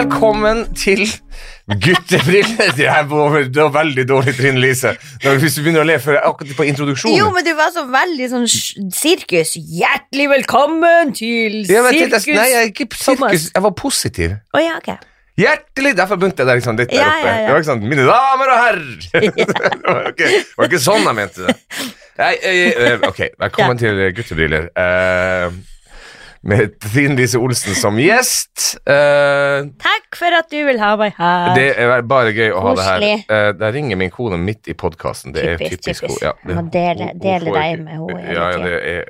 [0.00, 1.02] velkommen til
[1.68, 2.72] Guttebriller.
[2.78, 3.04] Det er
[3.72, 4.94] veldig dårlig, Trine Lise.
[5.22, 7.18] Hvis du begynner å le før akkurat på introduksjonen.
[7.18, 9.54] Jo, men du var så veldig sånn sirkus.
[9.58, 12.28] Hjertelig velkommen til Ja, men sirkus.
[12.32, 13.48] Nei, jeg er ikke sirkus.
[13.54, 14.36] Jeg var positiv.
[14.56, 14.92] Oh, ja, ok.
[15.40, 15.94] Hjertelig!
[15.96, 17.26] Derfor begynte jeg der, liksom, litt der Ja, oppe.
[17.26, 17.44] ja, ja.
[17.44, 18.88] Det var ikke sånn, Mine damer og herrer!
[19.40, 21.54] det, var ikke, var ikke sånn jeg mente det.
[22.20, 24.68] Nei, eh, eh, ok, velkommen til Guttebriller.
[24.76, 25.60] Eh,
[26.42, 28.76] med Trine Lise Olsen som gjest.
[28.88, 31.54] Uh, Takk for at du vil ha meg her.
[31.54, 33.04] det er bare gøy å ha det her.
[33.28, 35.34] Eh, der ringer min kone midt i podkasten.
[35.36, 36.00] Det er Typisk, typisk.
[36.02, 36.22] typisk.
[36.22, 39.04] hun- Ja, Jeg må dele- dele deg med henne hele Ja, ja, det er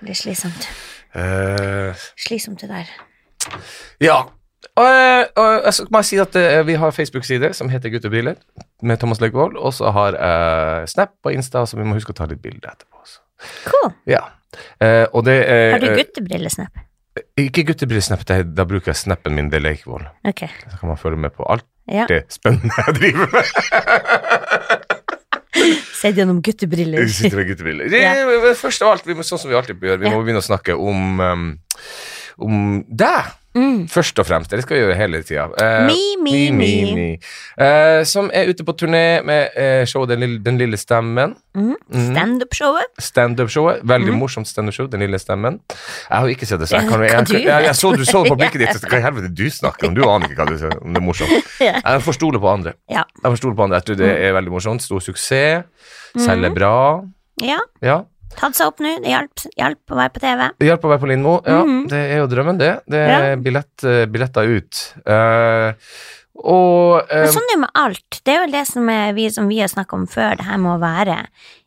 [0.00, 0.68] Det blir slitsomt.
[1.14, 2.88] Uh, Slitsomt det der.
[4.00, 4.22] Ja.
[4.76, 8.34] Og, og, og jeg skal bare si at eh, vi har Facebook-side som heter Guttebriller
[8.82, 9.56] med Thomas Løgvold.
[9.58, 12.70] og så har jeg Snap og Insta, så vi må huske å ta litt bilder
[12.72, 12.96] etterpå.
[13.02, 13.18] også.
[13.68, 13.92] Cool.
[14.06, 14.20] Ja.
[14.82, 16.82] Eh, er Har du eh, guttebrillesnap?
[17.38, 17.62] Ikke
[18.30, 20.04] er- da bruker jeg snappen min, det er Leikvoll.
[20.26, 20.48] Okay.
[20.70, 22.06] Så kan man følge med på alt Ja.
[22.06, 23.44] det spennende jeg driver med.
[26.02, 27.06] Sett gjennom guttebriller.
[27.06, 27.90] Sitter med guttebriller.
[27.92, 28.54] Det, Ja.
[28.58, 30.74] Først av alt, vi må, sånn som vi alltid gjør, vi må begynne å snakke
[30.74, 31.44] om um,
[32.42, 33.86] om deg, Mm.
[33.88, 34.50] først og fremst.
[34.50, 35.42] Det skal vi gjøre hele tida.
[35.60, 37.06] Eh, Me, me, me.
[37.60, 41.34] Eh, som er ute på turné med eh, showet Den lille, Den lille stemmen.
[41.54, 41.74] Mm.
[41.74, 42.06] Mhm.
[42.14, 42.88] Standup-showet.
[42.98, 43.82] Standup-showet.
[43.84, 44.18] Veldig mm.
[44.18, 44.86] morsomt standup-show.
[44.88, 45.60] Den lille stemmen.
[46.08, 48.22] Jeg har ikke sett det, så jeg kan jeg, du jeg, jeg, så Du så
[48.24, 48.86] det på blikket ditt.
[48.88, 49.94] Hva i helvete du snakker om?
[49.98, 51.50] Du aner ikke hva du sier, om det er morsomt.
[51.62, 52.72] Jeg får stole på andre.
[52.90, 53.02] Ja.
[53.22, 53.82] Jeg får stole på andre.
[53.82, 54.82] Jeg tror det er veldig morsomt.
[54.82, 55.92] Stor suksess.
[56.16, 56.74] Selger bra.
[57.42, 57.60] ja.
[57.82, 58.00] Ja.
[58.38, 58.94] Tatt seg opp nå.
[59.04, 60.48] Det hjalp, hjalp å være på TV.
[60.58, 61.34] Det hjelper å være på Lindmo.
[61.46, 61.88] Ja, Mhm.
[61.88, 62.72] det er jo drømmen, det.
[62.88, 63.18] Det Ja.
[63.32, 64.94] er billett, eh, billetter ut.
[65.06, 65.72] Uh,
[66.42, 68.20] og uh, Men sånn er det med alt.
[68.24, 70.56] Det er jo det som, er, vi, som vi har snakket om før, det her
[70.62, 71.18] med å være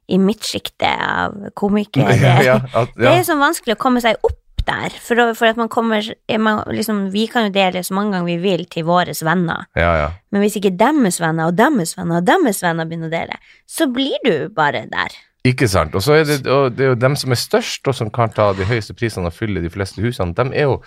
[0.09, 2.17] i midtsjiktet av komikere.
[2.21, 5.57] ja, ja, at, Det er sånn vanskelig å komme seg opp der, for, for at
[5.61, 8.83] man kommer er man, liksom, Vi kan jo dele så mange ganger vi vil til
[8.87, 10.07] våre venner, ja, ja.
[10.33, 13.37] men hvis ikke deres venner og deres venner og deres venner begynner å dele,
[13.69, 15.13] så blir du bare der.
[15.45, 15.93] Ikke sant.
[15.95, 18.47] Og så er det, det er jo dem som er størst, og som kan ta
[18.57, 20.79] de høyeste prisene og fylle de fleste husene, de er jo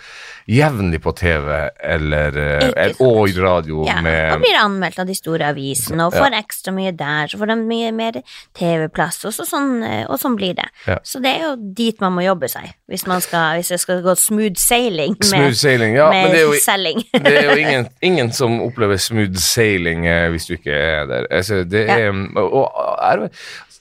[0.49, 1.47] jevnlig på TV
[1.79, 6.35] eller, eller og i radio Ja, med blir anmeldt av de store avisene, og får
[6.41, 8.19] ekstra mye der, så får de mye mer
[8.57, 10.67] TV-plass, og, så sånn, eh, og sånn blir det.
[10.87, 10.97] Ja.
[11.07, 14.03] Så det er jo dit man må jobbe seg, hvis, man skal, hvis det skal
[14.05, 15.95] gå smooth sailing med, smooth sailing.
[15.99, 17.03] Ja, men det er jo, selling.
[17.25, 21.29] det er jo ingen, ingen som opplever smooth sailing eh, hvis du ikke er der.
[21.31, 21.95] Altså, det Ja.
[22.09, 23.29] er, og, og er,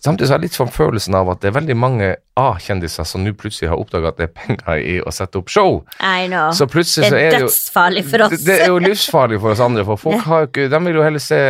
[0.04, 3.24] samtidig så har jeg litt sånn følelsen av at det er veldig mange A-kjendiser som
[3.26, 5.80] nå plutselig har oppdaga at det er penger i å sette opp show.
[5.98, 6.52] I know.
[6.54, 8.30] Så plutselig det så er er det jo dødsfarlig for oss.
[8.36, 10.94] Det, det er jo livsfarlig for oss andre, for folk har jo ikke De vil
[11.00, 11.40] jo heller se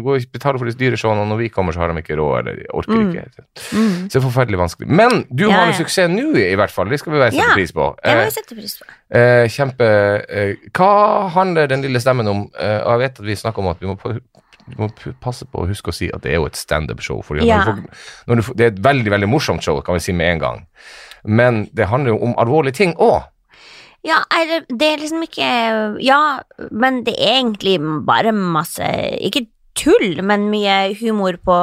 [0.00, 2.16] gå og betale for de dyre showene, og når vi kommer, så har de ikke
[2.16, 3.10] råd, eller de orker Mm.
[3.12, 3.44] ikke.
[3.76, 3.92] Mm.
[4.08, 4.88] Så det er forferdelig vanskelig.
[4.88, 5.78] Men du Ja, har jo ja.
[5.84, 6.88] suksess nå, i hvert fall.
[6.88, 7.90] Det skal vi være sette Ja, pris på.
[8.02, 8.84] Det må Eh, vi sette pris på.
[9.20, 9.90] eh, kjempe
[10.28, 12.46] eh, Hva handler Den lille stemmen om?
[12.58, 13.96] Eh, og jeg vet at vi snakker om at vi må,
[14.70, 14.88] vi må
[15.20, 17.22] passe på å huske å si at det er jo et standup-show.
[17.44, 17.64] Ja.
[17.64, 20.66] du du Det er et veldig veldig morsomt show, kan vi si med en gang.
[21.24, 23.22] Men det handler jo om alvorlige ting òg.
[24.02, 24.22] Ja,
[24.70, 27.74] det er liksom ikke Ja, men det er egentlig
[28.06, 28.86] bare masse
[29.20, 29.42] Ikke
[29.76, 31.58] tull, men mye humor på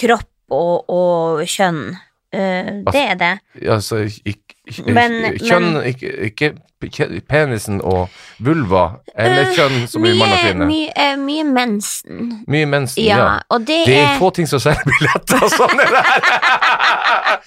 [0.00, 1.96] kropp og, og kjønn.
[2.34, 3.32] Eh, det er det.
[3.62, 6.50] Altså, ikke, ikke, Men- kjønn, men- ikke, ikke
[7.28, 8.08] penisen og
[8.38, 10.66] vulva, eller Eh, kjønn som i mann og kvinne.
[10.68, 12.44] mye, eh, mye mensen.
[12.46, 13.58] Mye mensen, Ja, ja.
[13.58, 16.20] det, Det er få ting som selger billetter sånn det her.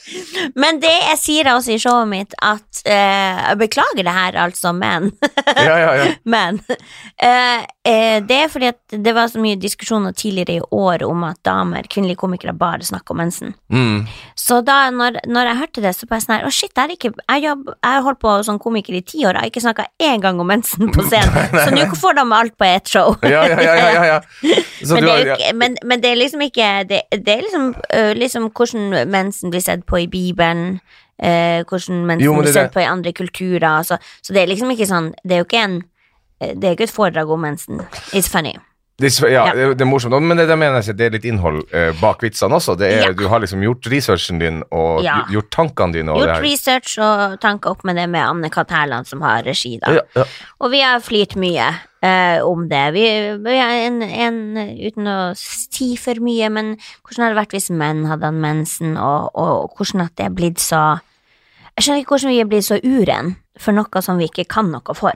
[0.55, 4.71] Men det jeg sier også i showet mitt, at uh, Jeg beklager det her, altså,
[4.75, 5.11] men
[5.57, 6.05] ja, ja, ja.
[6.35, 11.03] Men uh, uh, det er fordi at det var så mye diskusjoner tidligere i år
[11.07, 13.53] om at damer, kvinnelige komikere, bare snakker om mensen.
[13.73, 14.07] Mm.
[14.35, 16.93] Så da når, når jeg hørte det, så bare sånn her Å, shit, jeg har
[16.93, 19.85] ikke Jeg, jobb, jeg har holdt på som komiker i ti år, har ikke snakka
[19.99, 23.15] én gang om mensen på scenen, så nå får de alt på ett show.
[23.21, 24.21] Ja, ja, ja, ja, ja, ja.
[24.87, 27.71] Så Men det, er ikke, men, men det er liksom ikke Det, det er liksom,
[27.73, 30.79] uh, liksom hvordan mensen blir sett på i Bibelen,
[31.23, 33.83] uh, hvordan mensen Jo, blir sett på i andre kulturer.
[33.83, 35.81] Så, så det er liksom ikke sånn Det er jo ikke en
[36.37, 37.81] Det er ikke et foredrag om mensen.
[38.13, 38.53] It's funny.
[38.97, 41.59] Det, ja, det, det er morsomt, men det, det mener jeg det er litt innhold
[41.69, 42.73] eh, bak vitsene også.
[42.79, 43.11] Det er, Ja.
[43.13, 45.19] Du har liksom gjort researchen din og Ja.
[45.29, 46.15] gjort tankene dine.
[46.17, 48.73] Gjort research og tanker opp med det med Anne-Kat.
[48.73, 50.01] Hærland, som har regi, da.
[50.59, 51.69] Og vi har flirt mye
[52.01, 52.93] eh, om det.
[52.97, 53.05] Vi,
[53.45, 56.73] vi har en, en, uten å si for mye, men
[57.05, 60.33] hvordan hadde det vært hvis menn hadde hatt mensen, og, og hvordan at det er
[60.41, 60.99] blitt så
[61.77, 64.71] Jeg skjønner ikke hvordan vi er blitt så uren for noe som vi ikke kan
[64.73, 65.13] noe for,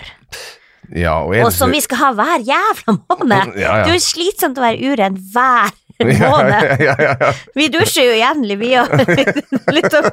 [0.90, 3.54] ja, og, og som vi skal ha hver jævla måned.
[3.56, 3.78] Ja, ja.
[3.86, 5.78] Det er jo slitsomt å være uren hver
[6.26, 7.24] måned.
[7.56, 8.94] Vi dusjer jo jevnlig, vi òg.
[9.78, 10.10] liksom,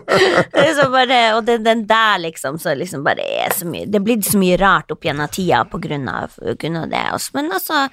[0.93, 4.41] og den, den der, liksom, så liksom bare er så mye Det er blitt så
[4.41, 7.07] mye rart opp gjennom tida på grunn av, grunn av det.
[7.37, 7.87] Men altså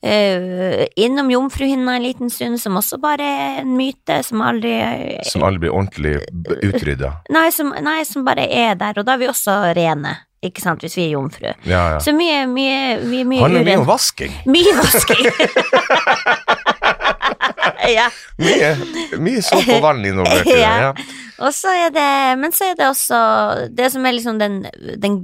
[0.00, 4.72] Uh, Innom jomfruhinna en liten stund, som også bare er en myte som aldri
[5.28, 6.14] Som aldri blir ordentlig
[6.70, 7.10] utrydda.
[7.28, 8.96] nei som, nei, som bare er der.
[8.96, 11.50] Og da er vi også rene, ikke sant, hvis vi er jomfru.
[11.68, 11.96] Ja, ja.
[12.00, 14.32] Så mye, mye, mye, mye Handler mye om vasking.
[14.48, 15.26] Mye vasking.
[17.98, 18.06] ja.
[18.40, 18.70] Mye,
[19.20, 20.46] mye såp og vann involvert.
[20.46, 20.62] i det.
[20.80, 20.94] Ja.
[21.40, 23.18] Og så er det Men så er det også
[23.72, 24.58] Det som er liksom den,
[25.00, 25.14] den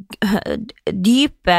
[1.04, 1.56] dype,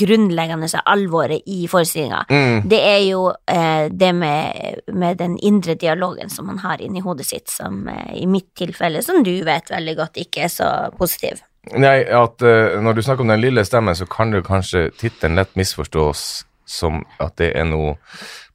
[0.00, 2.24] grunnleggende alvoret i forestillinga.
[2.30, 2.68] Mm.
[2.68, 7.26] Det er jo eh, det med, med den indre dialogen som man har inni hodet
[7.28, 11.40] sitt, som eh, i mitt tilfelle, som du vet veldig godt, ikke er så positiv.
[11.76, 15.38] Nei, at uh, når du snakker om den lille stemmen, så kan du kanskje tittelen
[15.38, 17.96] lett misforstås som at det er noe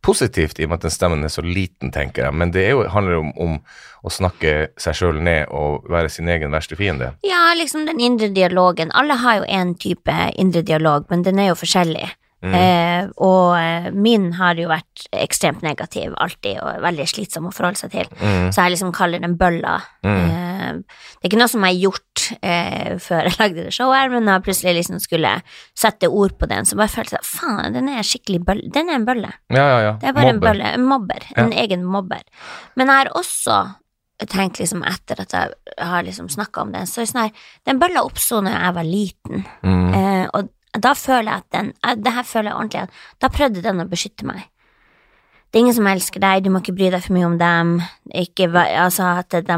[0.03, 2.35] positivt i og med at den stemmen er så liten, tenker jeg.
[2.37, 3.55] Men det jo, handler om, om
[4.03, 7.13] å snakke seg sjøl ned og være sin egen verste fiende.
[7.25, 8.91] Ja, liksom den indre dialogen.
[8.99, 12.11] Alle har jo en type indre dialog, men den er jo forskjellig.
[12.43, 17.79] Eh, og eh, min har jo vært ekstremt negativ alltid, og veldig slitsom å forholde
[17.79, 18.09] seg til.
[18.19, 18.49] Mm.
[18.51, 19.77] Så jeg liksom kaller den bølla.
[20.03, 23.97] Eh, det er ikke noe som jeg har gjort eh, før jeg lagde det showet,
[23.99, 25.31] her, men da jeg plutselig liksom skulle
[25.77, 28.71] sette ord på den, så bare følte jeg faen, den er skikkelig bølle.
[28.73, 29.31] Den er en bølle.
[29.53, 29.93] Ja, ja, ja.
[30.01, 30.49] Det er bare en Mobber.
[30.49, 30.73] bølle.
[30.79, 31.29] En mobber.
[31.43, 32.23] En egen mobber.
[32.79, 33.61] Men jeg har også
[34.29, 37.31] tenkt liksom etter at jeg har liksom snakka om den, så sånn her
[37.65, 39.93] Den bølla oppsto når jeg var liten, Mm.
[39.97, 40.49] eh, og
[40.79, 42.89] da føler jeg at den eh, Det her føler jeg ordentlig at
[43.21, 44.45] da prøvde den å beskytte meg.
[45.51, 47.73] Det er ingen som elsker deg, du må ikke bry deg for mye om dem,
[48.09, 48.47] ikke,
[48.79, 49.57] altså at de,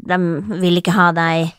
[0.00, 0.18] de
[0.62, 1.50] vil ikke ha deg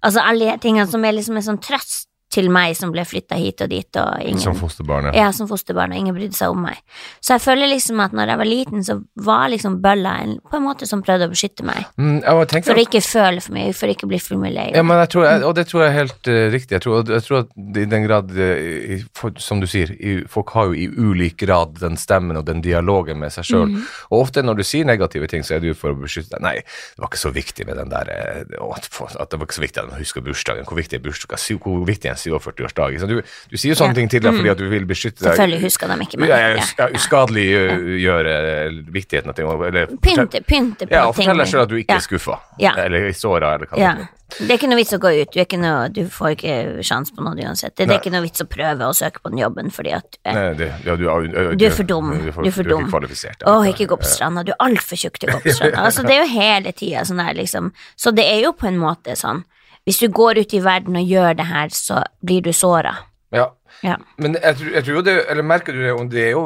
[0.00, 3.60] Altså alle tingene som er liksom en sånn trøst til meg som ble flytta hit
[3.64, 6.78] og dit, og ingen Som fosterbarn, ja, som fosterbarn, og ingen brydde seg om meg.
[7.20, 8.94] Så jeg føler liksom at når jeg var liten, så
[9.26, 11.88] var liksom bølla en, på en måte som prøvde å beskytte meg.
[11.98, 12.20] Mm,
[12.62, 14.68] For å ikke føle for mye, for å ikke bli for mye lei.
[14.76, 16.76] Ja, men jeg tror, jeg, og det tror jeg er helt uh, riktig.
[16.78, 17.50] Jeg tror, jeg tror at
[17.82, 18.62] i den grad, eh,
[18.94, 22.46] i- for, som du sier, i, folk har jo i ulik grad den stemmen og
[22.46, 23.74] den dialogen med seg sjøl.
[23.74, 23.82] Mm.
[24.12, 26.46] Og ofte når du sier negative ting, så er det jo for å beskytte deg.
[26.46, 29.66] Nei, det var ikke så viktig med den der eh, At det var ikke så
[29.66, 30.64] viktig at man husker bursdagen.
[30.70, 31.58] Hvor viktig er bursdagen?
[31.66, 32.98] Hvor viktig er 47-årsdag?
[33.08, 33.16] Du,
[33.50, 33.98] du sier jo sånne Ja.
[34.00, 35.32] ting til deg fordi at du vil beskytte deg.
[35.32, 36.28] Selvfølgelig husker de ikke meg.
[36.28, 36.64] Ja, ja, Ja.
[36.78, 39.50] ja, uskadeliggjøre viktigheten av ting.
[39.66, 41.96] Eller Pynte, pynte på ja, og fortell deg sjøl at du ikke Ja.
[41.96, 42.38] er skuffa.
[42.58, 42.72] Ja.
[42.76, 43.90] Eller i såra, eller hva det Ja.
[43.92, 44.08] er.
[44.38, 46.84] Det er ikke noe vits å gå ut, du, er ikke noe, du får ikke
[46.86, 47.74] sjans på noe uansett.
[47.74, 47.98] Det er Nei.
[47.98, 50.72] ikke noe vits å prøve å søke på den jobben fordi at eh, Nei, det,
[50.86, 52.10] ja, du, er- Du er for dum.
[52.16, 53.44] Du er for, Du er for du er dum.
[53.46, 55.78] Åh, ikke gå på stranda, du er altfor tjukk til å gå på stranda.
[55.90, 57.72] Altså, det er jo hele tida sånn her, liksom.
[57.98, 59.42] Så det er jo på en måte sånn
[59.84, 62.94] Hvis du går ut i verden og gjør det her, så blir du såra.
[63.32, 63.46] Ja.
[63.82, 63.96] Ja.
[64.18, 66.40] Men jeg, tror- jeg tror jo det Eller merker du det om det er jo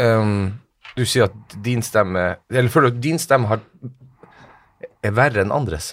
[0.00, 0.54] um,
[0.96, 3.60] Du sier at din stemme Eller føler du at din stemme har,
[5.04, 5.92] er verre enn andres?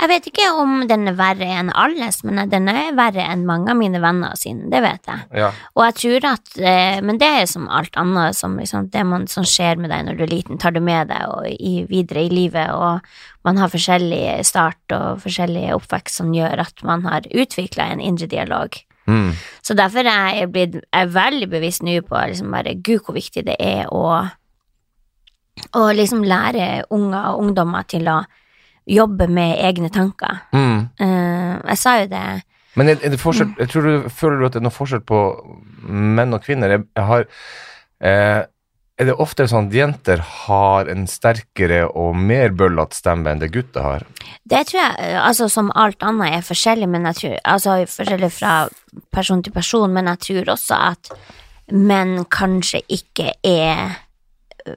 [0.00, 3.68] Jeg vet ikke om den er verre enn alles, men den er verre enn mange
[3.74, 5.26] av mine venner sine, det vet jeg.
[5.42, 5.50] Ja.
[5.76, 9.26] Og jeg tror at eh, Men det er som alt annet som liksom, det man,
[9.28, 12.24] som skjer med deg når du er liten, tar du med deg og i, videre
[12.24, 13.04] i livet, og
[13.44, 18.28] man har forskjellig start og forskjellig oppvekst som gjør at man har utvikla en indre
[18.30, 18.80] dialog.
[19.10, 19.32] Mm.
[19.64, 23.16] Så derfor er jeg blitt jeg er veldig bevisst nå på liksom bare gud hvor
[23.16, 24.04] viktig det er å,
[25.76, 28.20] å liksom lære unger og ungdommer til å
[28.90, 30.44] jobbe med egne tanker.
[30.52, 30.88] Mm.
[31.00, 32.24] Uh, jeg sa jo det
[32.78, 35.02] Men er, er det forskjell jeg tror du, Føler du at det er noe forskjell
[35.06, 35.20] på
[35.90, 36.76] menn og kvinner?
[36.76, 37.26] Jeg, jeg har
[38.00, 38.40] eh,
[39.00, 43.50] Er det ofte sånn at jenter har en sterkere og mer bøllete stemme enn det
[43.54, 44.06] gutter har?
[44.44, 48.32] Det tror jeg, eh, altså som alt annet er forskjellig, men jeg tror, altså forskjellig
[48.36, 48.54] fra
[49.14, 51.12] person til person, men jeg tror også at
[51.70, 53.98] menn kanskje ikke er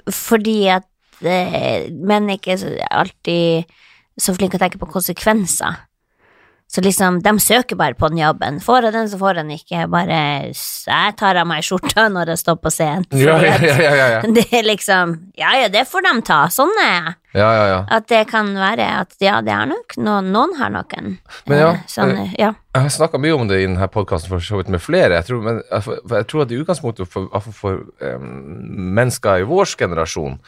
[0.09, 0.87] Fordi at
[1.21, 2.55] eh, menn ikke
[2.89, 3.73] alltid
[4.19, 5.81] så flinke å tenke på konsekvenser.
[6.73, 8.59] Så liksom, de søker bare på den jobben.
[8.63, 9.81] Får jeg den, så får jeg den ikke.
[9.93, 13.05] Bare jeg tar av meg skjorta når jeg står på scenen.
[13.19, 14.21] Ja, ja, ja, ja, ja.
[14.37, 16.39] Det er liksom Ja, ja, det får de ta.
[16.53, 17.13] Sånn er jeg.
[17.33, 17.77] Ja, ja, ja.
[17.89, 21.15] At det kan være at ja, det er nok noen, noen har noen
[21.49, 22.51] Men ja, eh, sånn, ja.
[22.73, 25.17] Jeg har snakka mye om det i denne podkasten for så vidt med flere.
[25.17, 28.27] Jeg tror, men, jeg, for jeg tror at i utgangspunktet for, for, for um,
[28.97, 30.39] mennesker i vår generasjon,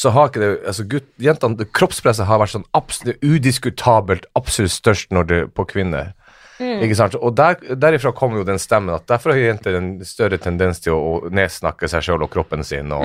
[0.00, 5.12] så har ikke det altså gutt, jentene, Kroppspresset har vært sånn absolutt udiskutabelt absolutt størst
[5.12, 6.14] når det på kvinner.
[6.60, 7.14] Ikke sant?
[7.16, 10.92] Og der, derifra kommer jo den stemmen at derfor har jenter en større tendens til
[10.92, 13.04] å, å nedsnakke seg sjøl og kroppen sin og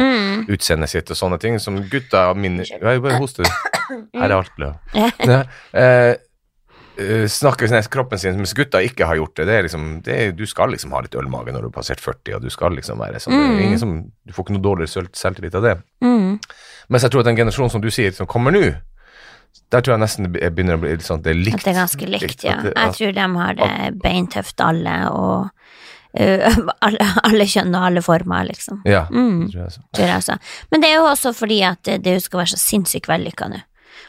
[0.51, 3.47] utseendet sitt og sånne ting, som gutta min Jeg Bare hoster.
[4.15, 4.75] Her er alt blød.
[4.95, 5.41] Ja,
[5.77, 6.15] eh,
[6.97, 9.45] eh, snakker ned kroppen sin, mens gutta ikke har gjort det.
[9.49, 12.01] det, er liksom, det er, du skal liksom ha litt ølmage når du har passert
[12.03, 13.95] 40, og du skal liksom være sånn ingen som,
[14.25, 15.75] Du får ikke noe dårligere selv- selvtillit av det.
[16.03, 16.39] Mm.
[16.89, 18.63] Mens jeg tror at den generasjonen som du sier, som kommer nå,
[19.71, 21.55] der tror jeg nesten det begynner å bli litt sånn at det er likt.
[21.57, 22.55] At det er ganske likt, ja.
[22.61, 25.49] Det- Jeg tror de har det beintøft alle, og
[26.19, 28.81] uh, alle, alle kjønn og alle former, liksom.
[28.85, 29.49] Ja, Mm.
[29.51, 29.81] tror jeg så.
[29.95, 30.37] Tror jeg også.
[30.71, 33.61] Men det er jo også fordi at det, det skal være så sinnssykt vellykka nå.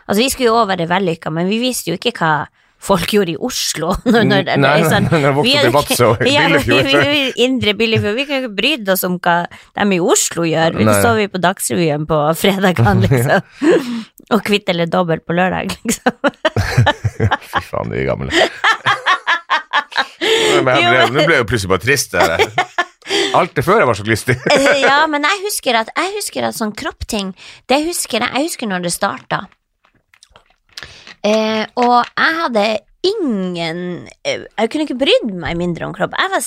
[0.09, 2.47] Altså, vi skulle jo også være vellykka, men vi visste jo ikke hva
[2.87, 3.93] folk gjorde i Oslo.
[4.07, 5.35] Når, når, Nei, nei, sånn- jeg
[5.75, 8.15] vokste vi og ikke- ja, vi- vi- vi- Indre Billefjord.
[8.21, 10.79] Vi kan ikke brydd oss om hva de i Oslo gjør.
[10.79, 14.05] Vi så vi på Dagsrevyen på fredagene, liksom.
[14.35, 16.15] Og Kvitt eller dobbelt på lørdag, liksom.
[17.51, 18.31] Fy faen, de er gamle.
[20.65, 22.15] Men jeg ble, nå ble jeg jo plutselig bare trist.
[22.17, 22.47] Der.
[23.37, 24.37] Alt det før jeg var så lystig.
[24.83, 27.35] Ja, men jeg husker at, jeg husker at sånn kroppting
[27.71, 29.45] Det husker jeg, jeg husker når det starta.
[31.27, 32.65] Eh, og jeg hadde
[33.07, 33.81] ingen
[34.23, 36.15] eh, Jeg kunne ikke brydd meg mindre om kropp.
[36.19, 36.43] Jeg var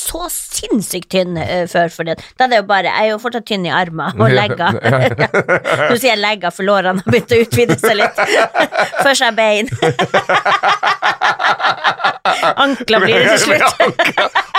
[0.00, 2.14] så sinnssykt tynn uh, før, for det.
[2.38, 4.78] da er det jo bare Jeg er jo fortsatt tynn i armer og legger.
[5.90, 8.16] Nå sier jeg legger, for lårene har begynt å utvide seg litt.
[9.04, 9.68] Først er bein.
[12.64, 13.62] Ankler blir det til slutt.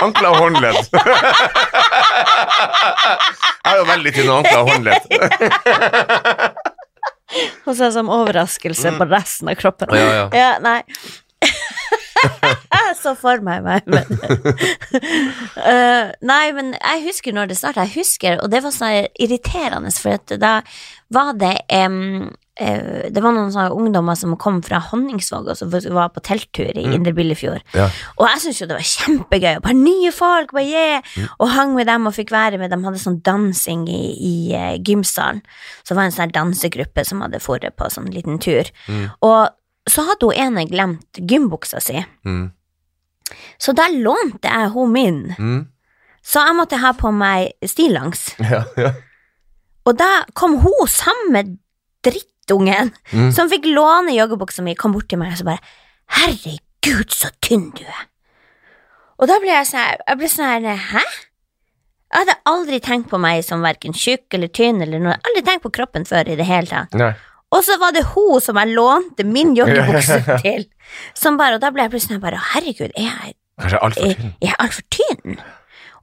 [0.04, 0.78] Ankler og håndledd.
[3.66, 5.04] Jeg er jo veldig tynn ankler og håndledd.
[7.66, 9.94] Og så som overraskelse på resten av kroppen.
[9.96, 10.50] Ja, Ja, ja.
[10.64, 10.80] nei.
[13.02, 14.06] så for meg meg, men
[15.60, 17.84] uh, Nei, men jeg husker når det starta.
[17.86, 18.90] Jeg husker, og det var så
[19.20, 20.58] irriterende, for da
[21.14, 21.88] var det eh,
[22.56, 26.86] Det var noen sånne ungdommer som kom fra Honningsvåg og som var på telttur i
[26.88, 27.60] Indre Billefjord.
[27.74, 27.76] Mm.
[27.76, 27.88] Ja.
[28.16, 29.50] Og jeg syntes jo det var kjempegøy.
[29.58, 31.10] Og bare nye folk, bare yeah!
[31.20, 31.26] Mm.
[31.36, 32.72] Og hang med dem og fikk være med.
[32.72, 35.42] De hadde sånn dansing i, i uh, gymsalen.
[35.82, 38.72] Så det var en sånn dansegruppe som hadde dratt på sånn liten tur.
[38.88, 39.04] Mm.
[39.28, 42.00] Og så hadde hun ene glemt gymbuksa si.
[42.24, 42.46] Mm.
[43.60, 45.20] Så da lånte jeg hun min.
[45.36, 45.60] Mm.
[46.26, 48.30] Så jeg måtte ha på meg stillongs.
[48.40, 48.94] Ja, ja.
[49.86, 51.44] Og da kom hun samme
[52.46, 53.32] drittungen Mm.
[53.32, 55.58] som fikk låne joggebuksa mi, kom bort til meg og så bare
[56.08, 58.06] Herregud, så tynn du er.
[59.18, 61.02] Og da ble jeg sånn Jeg ble sånn Hæ?
[62.12, 65.16] Jeg hadde aldri tenkt på meg som verken tjukk eller tynn eller noe.
[65.26, 66.94] Aldri tenkt på kroppen før i det hele tatt.
[66.94, 67.12] Nei.
[67.52, 70.66] Og så var det hun som jeg lånte min joggebukse til.
[71.14, 74.32] Som bare, og da ble jeg plutselig bare Herregud, er jeg Kanskje altfor er tynn.
[74.40, 75.40] jeg altfor tynn?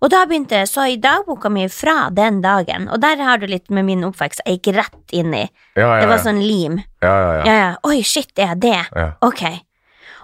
[0.04, 3.48] Og da begynte jeg, så i dagboka mi fra den dagen, og der har du
[3.48, 5.46] litt med min oppvekst, jeg gikk rett inn i,
[5.80, 6.82] Ja, ja, det var sånn lim.
[7.02, 7.44] ja, ja, ja.
[7.46, 9.06] Ja, ja, oi, shit, er jeg det?
[9.24, 9.46] Ok.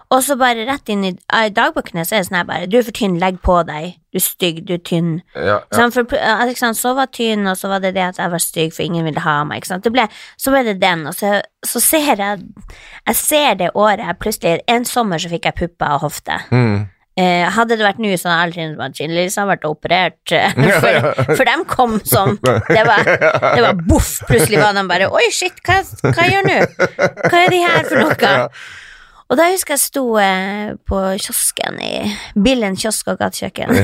[0.09, 2.79] Og så bare rett inn i, i dagbøkene så er det sånn her bare, du
[2.79, 5.11] er for tynn, legg på deg, du er stygg, du er tynn.
[5.75, 8.73] Sånn, for, eh, så var tynn, og så var det det at jeg var stygg,
[8.73, 9.85] for ingen ville ha meg, ikke sant.
[9.85, 10.07] Det ble,
[10.41, 12.41] så ble det den, og så, så ser jeg,
[13.05, 16.41] jeg ser det året, jeg plutselig, en sommer så fikk jeg pupper og hofte.
[16.49, 16.89] Mm.
[17.17, 20.33] Eh, hadde det vært nå, så hadde alle syntes at har vært operert.
[20.35, 24.19] eh, For, for dem kom som Det var, det var boff.
[24.29, 25.81] Plutselig var de bare Oi, shit, hva,
[26.13, 26.59] hva gjør nå?
[27.25, 28.35] Hva er de her for noe?
[29.29, 31.91] Og da husker jeg sto eh, på kiosken i
[32.33, 33.75] Billen kiosk og gatekjøkken.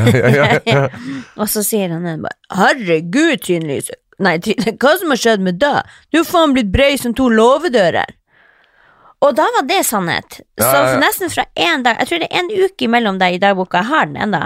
[1.39, 3.99] Og så sier han en bare Herregud, Trine Lise.
[4.25, 5.85] Nei, hva som har skjedd med deg?
[6.09, 8.15] Du er faen blitt brei som to låvedører.
[9.23, 10.41] Og da var det sannhet.
[10.59, 13.17] Ja, Så ja, så nesten fra en dag Jeg tror det er en uke imellom
[13.19, 14.41] deg i dagboka, jeg har den ennå.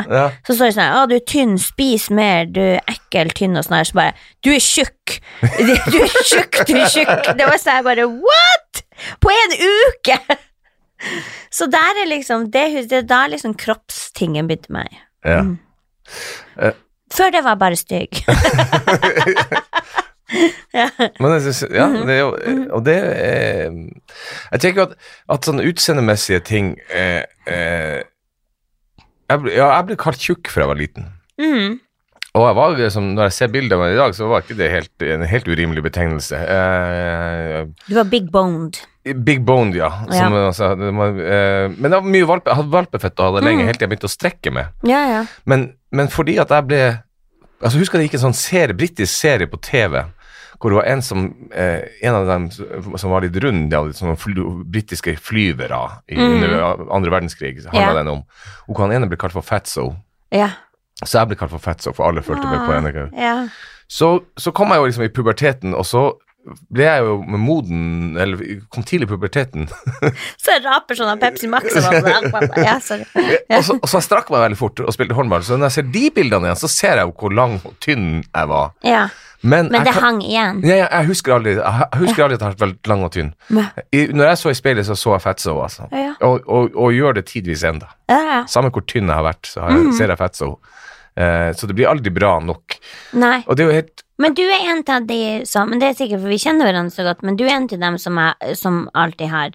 [0.47, 3.65] Så står det sånn Å, du er tynn, spis mer, du er ekkel, tynn og
[3.65, 3.89] sånn her.
[3.89, 4.13] Så bare
[4.45, 5.17] Du er tjukk!
[5.59, 7.31] Du er tjukk, du er tjukk!
[7.39, 8.83] Det var sånn jeg bare What?!
[9.19, 10.19] På en uke!
[11.57, 15.01] Så der er liksom Det, det er da liksom kroppstingen begynte meg.
[15.25, 15.41] ja.
[15.47, 15.57] Mm.
[17.09, 18.19] Før det var jeg bare stygg.
[21.21, 22.05] Men jeg synes, ja, Mhm.
[22.07, 22.31] det er jo
[22.77, 23.71] Og det er
[24.51, 24.95] Jeg tenker at,
[25.29, 28.03] at sånne utseendemessige ting eh, eh,
[29.29, 31.07] jeg ble, Ja, jeg ble kalt tjukk fra jeg var liten.
[31.41, 31.79] Mm.
[32.37, 34.57] Og jeg var, liksom, når jeg ser bildet av meg i dag, så var ikke
[34.59, 36.37] det helt, en helt urimelig betegnelse.
[36.37, 38.77] Eh, Du var big boned.
[39.25, 39.89] big boned, ja.
[40.13, 43.45] Som, altså, det var, eh, men jeg, var mye valpe, jeg hadde valpefett og hadde
[43.47, 43.65] lenge, Mm.
[43.71, 44.67] helt til jeg begynte å strekke meg.
[44.85, 45.25] Ja, ja.
[45.45, 46.81] Men, men fordi at jeg ble
[47.61, 50.05] altså Husker det gikk en sånn serie, britisk serie på TV
[50.59, 51.25] hvor det var en som
[51.55, 54.35] eh, En av dem som var litt rund, de hadde var fly,
[54.67, 56.33] britiske flyvere i, Mm.
[56.35, 57.95] under andre verdenskrig, handla yeah.
[58.01, 58.23] den om.
[58.67, 59.93] Og hvor han ene ble kalt for Fatso.
[60.35, 60.49] Ja.
[61.05, 63.13] Så jeg ble kalt for Fatso, for alle følte meg på NRK.
[63.15, 63.47] Yeah.
[63.87, 66.09] Så, så kom jeg jo liksom i puberteten, og så
[66.71, 69.67] ble jeg jo med moden Eller kom tidlig i puberteten.
[70.41, 73.05] Så jeg raper sånn av Pepsi Max og Ja, sorry.
[73.13, 75.43] og, så, og så strakk jeg meg veldig fort og spilte håndball.
[75.45, 78.07] Så når jeg ser de bildene igjen, så ser jeg jo hvor lang og tynn
[78.23, 78.71] jeg var.
[78.87, 79.03] Ja.
[79.41, 80.61] Men, Men det kan- hang igjen.
[80.67, 83.33] Ja, ja, jeg husker aldri Jeg husker aldri at jeg har vært lang og tynn.
[83.95, 85.87] I, når jeg så i speilet, så så jeg Fatso, altså.
[86.21, 87.87] Og, og, og gjør det tidvis enda.
[88.51, 89.85] Samme hvor tynn jeg har vært, så jeg, Mm.
[89.85, 90.59] jeg, ser jeg Fatso.
[91.15, 92.75] Eh, så det blir aldri bra nok.
[93.13, 93.43] Nei.
[93.47, 95.93] Og det er jo helt Men du er en av de som Men det er
[95.97, 98.35] sikkert, for vi kjenner hverandre så godt, men du er en av dem som, er,
[98.55, 99.51] som alltid har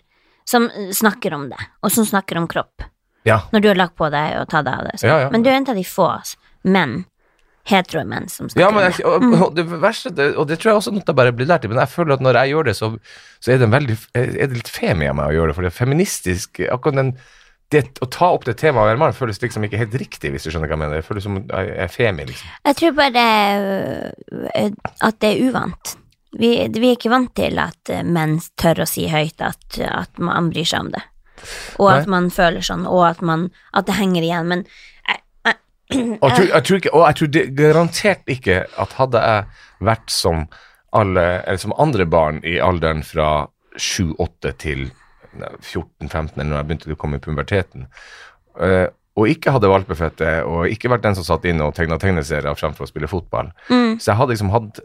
[0.47, 2.83] Som snakker om det, og som snakker om kropp.
[3.25, 3.43] Ja.
[3.53, 4.99] Når du har lagt på deg og tatt av det.
[5.03, 5.31] Ja, ja.
[5.31, 6.11] Men du er en av de få
[6.65, 7.05] menn,
[7.69, 9.07] hetero menn, som snakker Ja, men jeg, det.
[9.09, 11.71] og, og det verste, det, og det tror jeg også noe bare blir lært i,
[11.73, 12.91] men jeg føler at når jeg gjør det, så,
[13.41, 15.67] så er det en veldig Er det litt femi av meg å gjøre det, for
[15.67, 17.15] det er feministisk Akkurat den
[17.73, 20.53] det, Å ta opp det temaet være mann føles liksom ikke helt riktig, hvis du
[20.53, 21.01] skjønner hva jeg mener.
[21.01, 22.53] Det føles som jeg er femi, liksom.
[22.69, 23.25] Jeg tror bare
[24.53, 24.69] øh,
[25.09, 25.95] at det er uvant.
[26.35, 30.23] Vi, vi er ikke vant til at øh, menn tør å si høyt at, at
[30.23, 31.03] man bryr seg om det.
[31.83, 34.51] Og at man føler sånn, og at, man, at det henger igjen.
[34.53, 34.63] Men
[35.93, 39.45] Og jeg tror, jeg tror ikke, og jeg tror det, garantert ikke at hadde jeg
[39.85, 40.47] vært som
[40.95, 44.87] alle, eller som andre barn i alderen fra 7-8 til
[45.35, 47.89] 14-15, eller når jeg begynte å komme i puberteten,
[48.63, 52.57] eh, og ikke hadde valpeføtte, og ikke vært den som satt inne og tegna tegneserier
[52.59, 54.81] fremfor å spille fotball, mm, så jeg hadde liksom hatt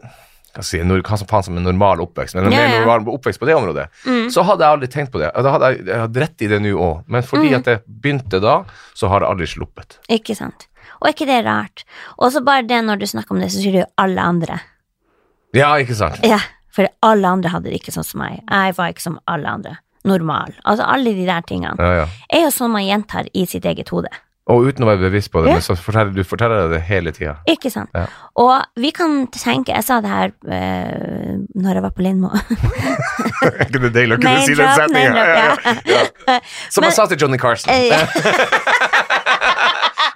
[0.50, 3.38] hva, si, hva som faen som en normal oppvekst, men en yeah, mer normal oppvekst
[3.38, 4.24] på det området, mm.
[4.34, 5.30] så hadde jeg aldri tenkt på det.
[5.30, 7.58] Da hadde jeg, jeg hadde rett i det nå òg, men fordi Mm.
[7.60, 8.56] at jeg begynte da,
[8.98, 9.98] så har jeg aldri sluppet.
[10.10, 10.66] Ikke sant.
[11.00, 11.84] Og er ikke det rart?
[12.18, 14.60] Og så bare det når du snakker om det, så sier du jo alle andre.
[15.56, 16.20] Ja, ikke sant?
[16.26, 16.38] Ja,
[16.70, 18.42] for alle andre hadde det ikke sånn som meg.
[18.46, 19.76] Jeg var ikke som alle andre.
[20.06, 20.54] Normal.
[20.64, 21.74] Altså alle de der tingene.
[21.80, 22.08] Ja, ja.
[22.32, 24.08] Er jo sånn man gjentar i sitt eget hode.
[24.50, 25.58] Og uten å være bevisst på det, Ja.
[25.58, 27.36] men så forteller du forteller det hele tida.
[27.46, 27.90] Ikke sant?
[27.94, 28.06] Ja.
[28.40, 32.30] Og vi kan tenke Jeg sa det her eh, når jeg var på Lindmo.
[33.44, 36.40] Er ikke det deilig å kunne si den name Ja, ja, ja.
[36.70, 37.70] Som Men- jeg sa til Johnny Carson.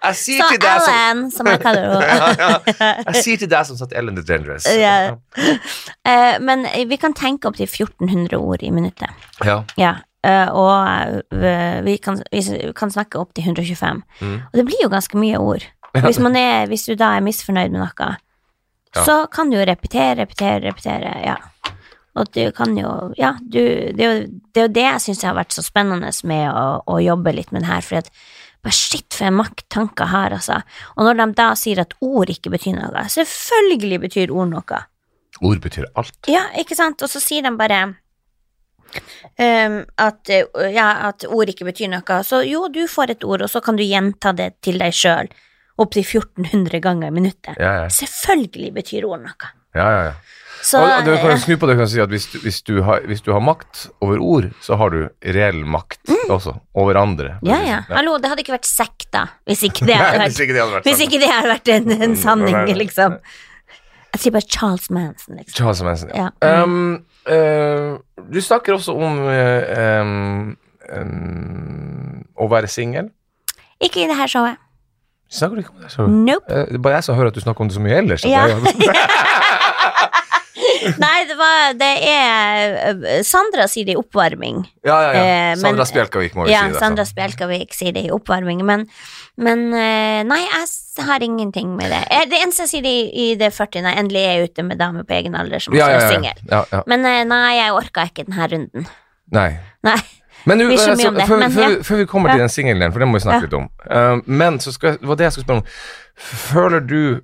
[0.04, 2.74] Jeg sier Så til deg som Ellen, som jeg kaller henne.
[3.08, 4.66] Jeg sier til deg som satt Ellen DeGeneres.
[4.76, 5.14] Ja.
[6.04, 9.24] Uh, men vi kan tenke opp til 1400 ord i minuttet.
[9.44, 9.62] Ja.
[9.80, 9.94] Ja.
[10.24, 12.40] Uh, og eh, vi kan, vi
[12.76, 13.98] kan snakke opp til 125.
[14.24, 14.36] Mm.
[14.40, 15.66] Og det blir jo ganske mye ord.
[15.94, 18.14] Hvis, man er, hvis du da er misfornøyd med noe,
[18.94, 19.02] Ja.
[19.02, 21.12] så kan du jo repetere, repetere, repetere.
[21.26, 21.36] Ja.
[22.14, 25.52] Og du kan jo Ja, du, det, er jo, det det jeg syns har vært
[25.52, 28.10] så spennende med å, å jobbe litt med det her, for at
[28.64, 30.60] bare shit, for en makt tanker har, altså.
[30.96, 34.80] Og når de da sier at ord ikke betyr noe, selvfølgelig betyr ord noe.
[35.44, 36.16] Ord betyr alt.
[36.30, 37.02] Ja, ikke sant?
[37.04, 42.20] Og så sier de bare um, at, eh, ja, at ord ikke betyr noe.
[42.26, 45.32] Så jo, du får et ord, og så kan du gjenta det til deg sjøl
[45.82, 47.58] opptil 1400 ganger i minuttet.
[47.58, 47.86] Ja, ja.
[47.90, 49.52] Selvfølgelig betyr ord noe.
[49.74, 50.14] ja, ja, ja.
[50.64, 53.02] Så og, du kan snu på det og si at hvis, du- hvis, du har,
[53.04, 55.02] hvis du har makt over ord, så har du
[55.36, 57.34] reell makt også, over andre.
[57.42, 57.50] Mm.
[57.50, 57.80] ja, ja.
[57.90, 61.02] Hallo, det hadde ikke vært sekta hvis ikke det hadde vært, det hadde vært hvis
[61.04, 62.78] ikke det hadde vært en, en sanning, Nei, nei.
[62.86, 63.18] liksom.
[64.14, 65.54] Jeg sier bare Charles Manson, liksom.
[65.58, 66.28] Charles Manson, ja.
[66.40, 66.62] Ja.
[66.62, 67.98] Um, uh,
[68.30, 70.54] du snakker også om uh,
[70.94, 73.10] um, å være singel.
[73.82, 74.60] Ikke i det her showet.
[75.34, 75.90] Snakker du ikke om det?
[76.30, 76.46] Nope.
[76.46, 78.24] Uh, det er bare jeg som hører at du snakker om det så mye ellers.
[78.28, 78.46] Ja.
[80.84, 84.62] jeg- Nei, det var Det er eh, Sandra sier det i oppvarming.
[84.84, 85.20] ja, ja, ja.
[85.20, 86.80] Eh, men- Sandra Spjelkavik må vi Ja, si det.
[86.82, 87.04] Sandra?
[87.08, 88.86] Spjelkavik sier det i oppvarming, men,
[89.36, 92.02] men eh, Nei, jeg har ingenting med det.
[92.30, 92.98] Det eneste jeg sier i,
[93.30, 95.88] i det 40, når jeg endelig er ute med dame på egen alder som ja,
[95.88, 96.64] også ja, er ja.
[96.72, 96.82] ja.
[96.86, 98.86] Men nei, jeg orka ikke denne runden.
[99.34, 99.50] Nei.
[99.82, 99.98] Nei.
[100.44, 101.68] Men mye altså, det, før, men ja.
[101.82, 103.46] før vi kommer til den singelen, for det må vi snakke Ja.
[103.46, 103.68] litt om.
[103.88, 105.66] Uh, men så skal, det var det jeg skulle spørre om.
[106.50, 107.20] Føler du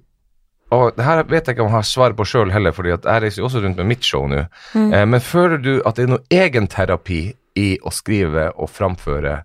[0.71, 3.23] og det her vet jeg ikke om jeg har svar på sjøl heller, fordi jeg
[3.25, 4.45] reiser jo også rundt med mitt show nå.
[4.75, 4.93] Mm.
[4.95, 7.21] Eh, men føler du at det er noe egenterapi
[7.59, 9.41] i å skrive og framføre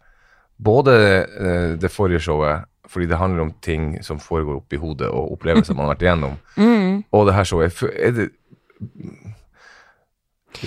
[0.62, 0.94] både
[1.26, 5.74] eh, det forrige showet, fordi det handler om ting som foregår oppi hodet, og opplevelser
[5.76, 7.02] man har vært igjennom, Mm.
[7.12, 8.30] og det her showet er det,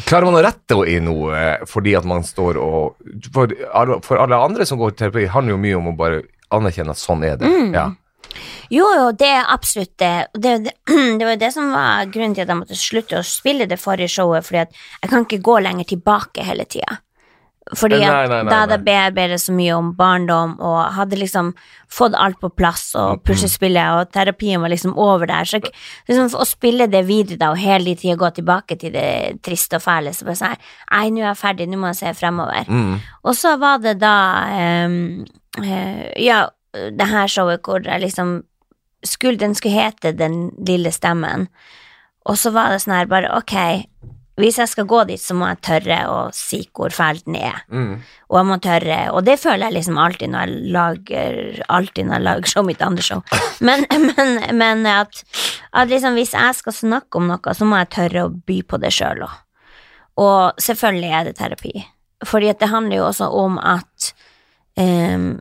[0.04, 2.98] Klarer man å rette i noe fordi at man står og
[3.32, 3.54] For,
[4.04, 6.18] for alle andre som går til terapi, handler jo mye om å bare
[6.52, 7.48] anerkjenne at sånn er det.
[7.48, 7.72] Mm.
[7.76, 7.86] Ja.
[8.68, 10.28] Jo, jo, det er absolutt det.
[10.34, 10.74] Det, det,
[11.18, 14.12] det var det som var grunnen til at jeg måtte slutte å spille det forrige
[14.18, 17.00] showet, fordi at jeg kan ikke gå lenger tilbake hele tida.
[17.76, 21.50] Fordi Nei, nei, nei, da hadde jeg bearbeidet så mye om barndom, og hadde liksom
[21.92, 26.32] fått alt på plass, Mm, og puslespillet, og terapien var liksom over der, så liksom
[26.32, 30.14] å spille det videre da, og hele tida gå tilbake til det triste og fæle,
[30.16, 32.64] så bare sånn nei, nå er jeg ferdig, nå må jeg se fremover.
[32.68, 32.94] Mm.
[33.24, 34.16] Og så var det da
[34.86, 35.26] um,
[35.60, 38.42] uh, Ja, det her showet hvor jeg liksom
[39.06, 41.48] skulle, Den skulle hete Den lille stemmen.
[42.28, 43.54] Og så var det sånn her bare Ok,
[44.38, 47.64] hvis jeg skal gå dit, så må jeg tørre å si hvor fæl den er.
[47.74, 47.96] Mm.
[48.30, 51.40] Og jeg må tørre, og det føler jeg liksom alltid når jeg lager
[51.74, 53.22] Alltid når jeg lager show, mitt andre show.
[53.66, 55.24] Men, men, men at,
[55.74, 58.78] at liksom hvis jeg skal snakke om noe, så må jeg tørre å by på
[58.78, 59.32] det sjøl òg.
[60.22, 61.72] Og selvfølgelig er det terapi.
[62.26, 64.12] Fordi at det handler jo også om at
[64.78, 65.40] ehm,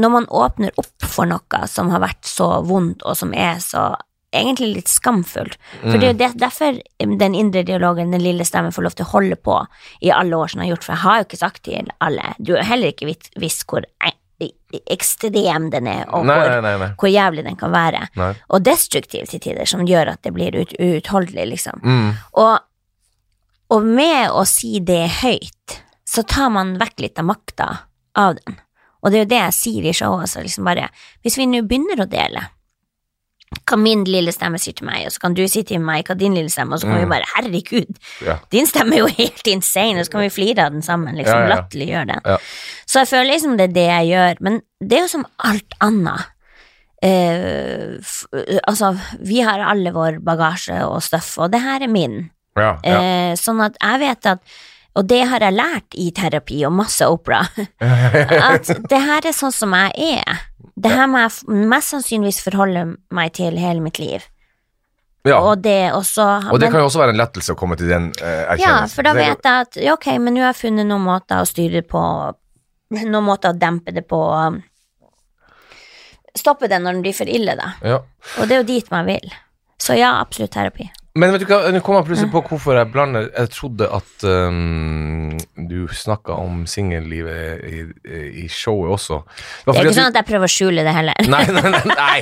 [0.00, 3.92] når man åpner opp for noe som har vært så vondt, og som er så
[4.34, 5.54] egentlig litt skamfullt.
[5.84, 9.12] For det er jo derfor den indre dialogen, den lille stemmen, får lov til å
[9.12, 9.60] holde på
[10.02, 12.34] i alle år som den har gjort, for jeg har jo ikke sagt til alle
[12.42, 13.06] Du har heller ikke
[13.38, 14.16] visst, hvor e-
[14.90, 16.88] ekstrem den er, og Nei, hvor, nei, nei.
[16.98, 18.02] hvor jævlig den kan være.
[18.50, 21.78] Og destruktiv til tider, som gjør at det blir ut, uutholdelig, liksom.
[21.84, 22.10] Mm.
[22.42, 22.58] Og,
[23.70, 27.68] og med å si det høyt, så tar man vekk litt av makta
[28.18, 28.58] av den.
[29.04, 30.88] Og det er jo det jeg sier i showet, så liksom bare
[31.22, 32.46] Hvis vi nå begynner å dele
[33.68, 36.16] hva min lille stemme sier til meg, og så kan du si til meg hva
[36.18, 37.12] din lille stemme, og så kan vi Mm.
[37.12, 38.38] bare Herregud, Ja.
[38.50, 41.38] din stemme er jo helt insane, og så kan vi flire av den sammen, liksom,
[41.38, 42.38] Ja, ja, latterliggjøre den.
[42.86, 45.72] Så jeg føler liksom det er det jeg gjør, men det er jo som alt
[45.80, 46.26] annet.
[47.04, 48.24] Eh, f
[48.66, 52.30] altså, vi har alle vår bagasje og stuff, og det her er min.
[52.56, 53.00] Ja, ja.
[53.00, 54.40] Eh, sånn at jeg vet at
[54.94, 57.40] Og det har jeg lært i terapi og masse opera.
[58.52, 60.44] At det her er sånn som jeg er.
[60.74, 64.22] Det her må jeg mest sannsynligvis forholde meg til hele mitt liv.
[65.26, 65.38] ja.
[65.40, 67.88] Og det også Og det men- kan jo også være en lettelse å komme til
[67.88, 68.86] den eh, erkjennelsen.
[68.86, 71.40] Ja, for da vet jeg at ja, ok, men nå har jeg funnet noen måter
[71.42, 72.02] å styre på,
[73.00, 74.60] noen måter å dempe det på, um,
[76.36, 77.72] stoppe det når den blir for ille, da.
[77.82, 77.98] Ja.
[78.38, 79.32] Og det er jo dit man vil.
[79.80, 80.90] Så ja, absolutt terapi.
[81.14, 84.24] Men vet du hva, nå kom jeg plutselig på hvorfor jeg blander Jeg trodde at
[84.26, 85.36] um,
[85.70, 87.82] du snakka om singellivet i,
[88.42, 89.20] i showet også.
[89.22, 91.30] Det Det er ikke sånn at jeg prøver å skjule det heller.
[91.30, 92.18] nei, nei, nei, nei,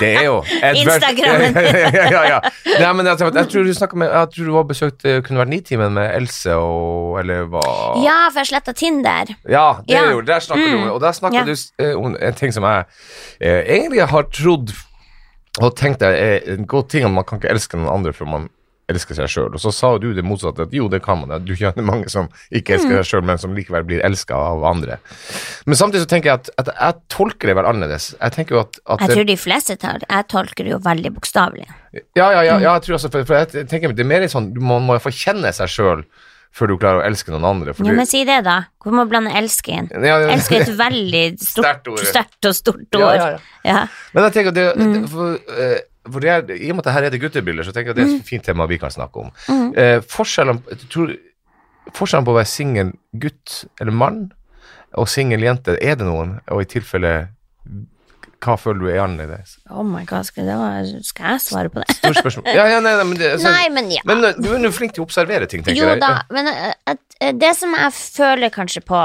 [0.00, 1.56] det er jo Instagrammen.
[1.84, 2.42] ja, ja, ja.
[2.66, 5.52] Nei, men jeg, jeg tror du med Jeg tror du var besøkt eh, Kunne vært
[5.52, 7.62] Nitimen med Else og Eller hva
[8.02, 9.34] Ja, for jeg sletta Tinder.
[9.46, 10.08] Ja, det Ja.
[10.10, 10.64] jo, der mm.
[10.66, 10.88] du om.
[10.96, 11.44] Og der snakker Ja.
[11.46, 12.88] du eh, om en ting som jeg
[13.38, 14.74] eh, egentlig har trodd
[15.60, 18.50] og tenkt er en god ting at man kan ikke elske noen andre før man
[18.90, 19.52] elsker seg sjøl.
[19.54, 21.32] Og så sa du det motsatte, at jo, det kan man.
[21.46, 24.98] Du kjenner mange som ikke elsker seg sjøl, men som likevel blir elska av andre.
[25.68, 28.10] Men samtidig så tenker jeg at, at jeg tolker det vel annerledes.
[28.18, 31.14] Jeg tenker jo at, at Jeg tror de fleste tar Jeg tolker det jo veldig
[31.18, 31.68] bokstavelig.
[31.92, 34.52] ja, ja, ja, ja, jeg tror også, for, for jeg tenker det er mer sånn
[34.56, 36.06] Man må få kjenne seg sjøl
[36.52, 37.72] før du klarer å elske noen andre.
[37.76, 37.88] Fordi...
[37.88, 38.58] Ja, men si det, da.
[38.82, 39.86] Hvorfor må du blande elske inn?
[39.94, 40.28] Ja, ja.
[40.34, 43.06] Elske er et veldig stort, Sterkt og stort ord.
[43.16, 43.38] ja, ja.
[43.64, 43.80] Ja.
[44.12, 45.08] Men jeg tenker det, Mm.
[45.08, 45.78] for, eh,
[46.10, 47.96] for det er, I og med at det her er det guttebilder, så tenker jeg
[47.96, 49.30] at det er et fint tema vi kan snakke om.
[49.48, 49.68] Mm.
[49.78, 50.60] Eh, forskjellen,
[50.92, 51.14] tror,
[51.94, 54.20] forskjellen på å være singel gutt eller mann
[54.98, 56.34] og singel jente, er det noen?
[56.52, 57.14] Og i tilfelle,
[58.42, 59.56] hva føler du er annerledes?
[59.70, 61.94] Oh my god, skal, det var, skal jeg svare på det?
[61.98, 62.48] Stort spørsmål.
[62.50, 64.02] Ja, ja, nei, nei, men det, altså, Nei, men ja.
[64.08, 66.00] men eh, du er jo flink til å observere ting, tenker Jo jeg.
[66.02, 69.02] da, men eh, at, eh, det som jeg føler kanskje på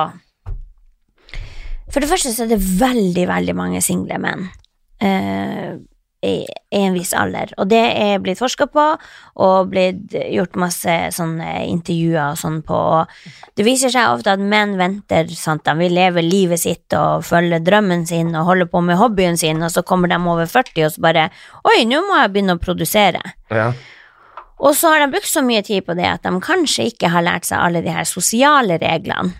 [1.93, 4.47] For det første så er det veldig, veldig mange single menn
[5.03, 5.77] eh,
[6.27, 8.85] i, i en viss alder, og det er blitt forska på
[9.43, 14.43] og blitt gjort masse sånne intervjuer og sånn på, og det viser seg ofte at
[14.43, 18.83] menn venter, sant, de vil leve livet sitt og følge drømmen sin og holde på
[18.85, 21.29] med hobbyen sin, og så kommer de over 40 og så bare
[21.67, 23.21] Oi, nå må jeg begynne å produsere.
[23.51, 23.71] Ja.
[24.57, 27.25] Og så har de brukt så mye tid på det at de kanskje ikke har
[27.25, 29.35] lært seg alle de her sosiale reglene.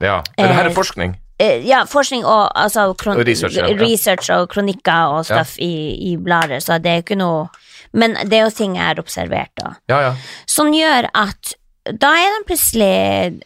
[0.00, 0.22] ja.
[0.36, 1.16] Er det her Eh, er forskning?
[1.38, 3.76] Eh, ja, forskning og altså Og research, ja, ja.
[3.78, 7.46] research og kronikker og stuff i, i blader, så det er ikke noe
[7.94, 9.70] Men det er jo ting jeg har observert, da.
[9.88, 10.12] Ja, ja.
[10.50, 11.54] Som gjør at
[11.88, 12.88] da er de plutselig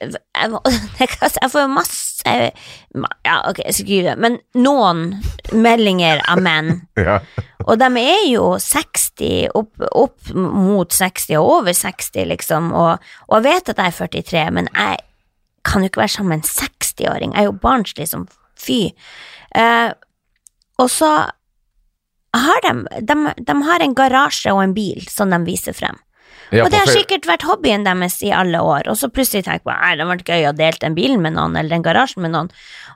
[0.02, 0.62] Jeg, må-
[0.98, 5.04] jeg får jo masse Ja, ok, jeg skal ikke men noen
[5.52, 7.20] meldinger av menn ja.
[7.66, 13.36] og de er jo 60, opp, opp mot 60 og over 60, liksom, og, og
[13.38, 14.98] jeg vet at jeg er 43, men jeg
[15.66, 18.26] kan jo ikke være sammen med en 60-åring, jeg er jo barnslig som
[18.58, 18.80] fy.
[19.58, 19.90] Eh,
[20.82, 21.10] og så
[22.32, 22.72] har de,
[23.04, 25.98] de, de har en garasje og en bil som de viser frem.
[26.52, 29.68] ja og det har sikkert vært hobbyen deres i alle år, og så plutselig tenker
[29.68, 32.24] jeg at det hadde vært gøy å dele den bilen med noen, eller den garasjen
[32.24, 32.52] med noen,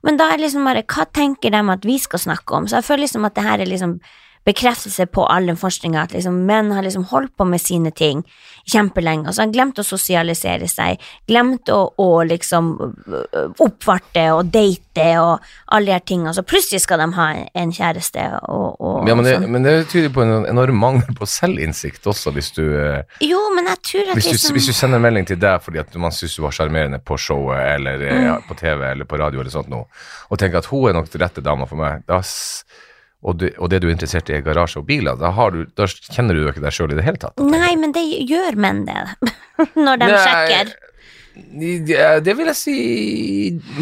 [0.06, 2.68] men da er liksom bare, hva tenker de at vi skal snakke om?
[2.68, 3.98] Så jeg føler liksom at det her er liksom
[4.46, 8.24] bekreftelse på all den forskninga, at liksom menn har liksom holdt på med sine ting
[8.66, 14.24] kjempelenge, og så har de glemt å sosialisere seg, glemt å, å liksom øh, oppvarte
[14.34, 17.26] og date og alle de her tingene, så plutselig skal de ha
[17.62, 19.52] en kjæreste og, og ja, men, det, sånn.
[19.54, 23.70] men det tyder på en enorm mangel på selvinnsikt også, hvis du eh, Jo, men
[23.70, 25.94] jeg tror at Hvis du, liksom hvis du sender en melding til deg fordi at
[26.02, 28.22] man syns du var sjarmerende på showet eller Mm.
[28.22, 29.86] ja, på TV eller på radio eller sånt noe,
[30.30, 32.20] og tenker at hun er nok den rette dama for meg, da,
[33.26, 35.64] og, du, og det du er interessert i er garasje og biler, da, har du,
[35.74, 37.40] da kjenner du jo ikke deg sjøl i det hele tatt.
[37.42, 39.00] Nei, men det gjør menn det.
[39.86, 40.76] når de Nei, sjekker?
[42.24, 42.74] Det, vil jeg si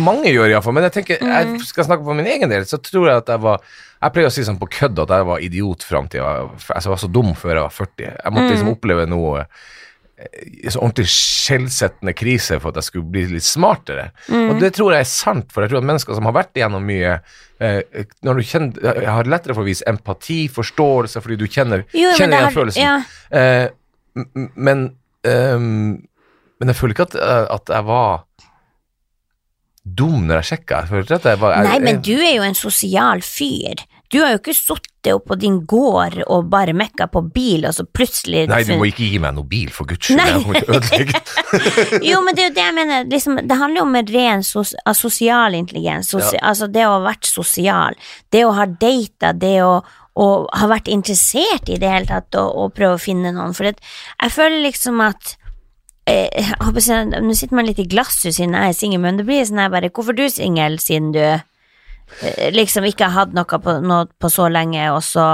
[0.02, 0.74] mange gjør, iallfall.
[0.74, 1.30] Men jeg tenker, Mm.
[1.60, 3.60] jeg skal snakke for min egen del, så tror jeg at jeg var
[4.04, 6.50] Jeg pleier å si sånn på kødd at jeg var idiot fram til jeg var,
[6.58, 8.08] altså, jeg var så dum før jeg var 40.
[8.24, 8.74] Jeg måtte liksom Mm.
[8.74, 9.44] oppleve noe
[10.70, 14.10] så ordentlig skjellsettende krise for at jeg skulle bli litt smartere.
[14.28, 14.48] Mm.
[14.50, 16.84] Og det tror jeg er sant, for jeg tror at mennesker som har vært igjennom
[16.88, 17.14] mye
[17.60, 17.80] eh,
[18.24, 22.12] når du kjenner, Jeg har lettere for å vise empati, forståelse, fordi du kjenner, Jo,
[22.18, 22.82] kjenner igjen har- følelsen.
[22.82, 23.02] ja.
[23.30, 23.68] Eh,
[24.56, 26.06] men um,
[26.60, 28.24] Men jeg føler ikke at, eh, at jeg var
[29.84, 30.78] dum når jeg sjekka.
[31.64, 33.82] Nei, men du er jo en sosial fyr.
[34.14, 37.82] Du har jo ikke sittet på din gård og bare mekka på bil, og så
[37.84, 40.22] plutselig Nei, du må ikke gi meg noe bil, for guds skyld.
[40.22, 43.08] Jeg kommer til å ødelegge Jo, men det er jo det jeg mener.
[43.10, 46.12] Liksom, det handler jo om en ren sos sosial intelligens.
[46.14, 47.98] Sosi Altså det å ha vært sosial.
[48.30, 49.72] Det å ha data, det å,
[50.22, 53.56] og ha vært interessert i det hele tatt, og, og prøve å finne noen.
[53.56, 53.82] For det,
[54.20, 55.34] jeg føler liksom at
[56.06, 59.62] eh, Nå sitter man litt i glasshus siden jeg er singel, men det blir sånn
[59.64, 61.24] her bare Hvorfor er du singel siden du
[62.54, 65.28] liksom ikke har hatt noe på, noe på så lenge, og så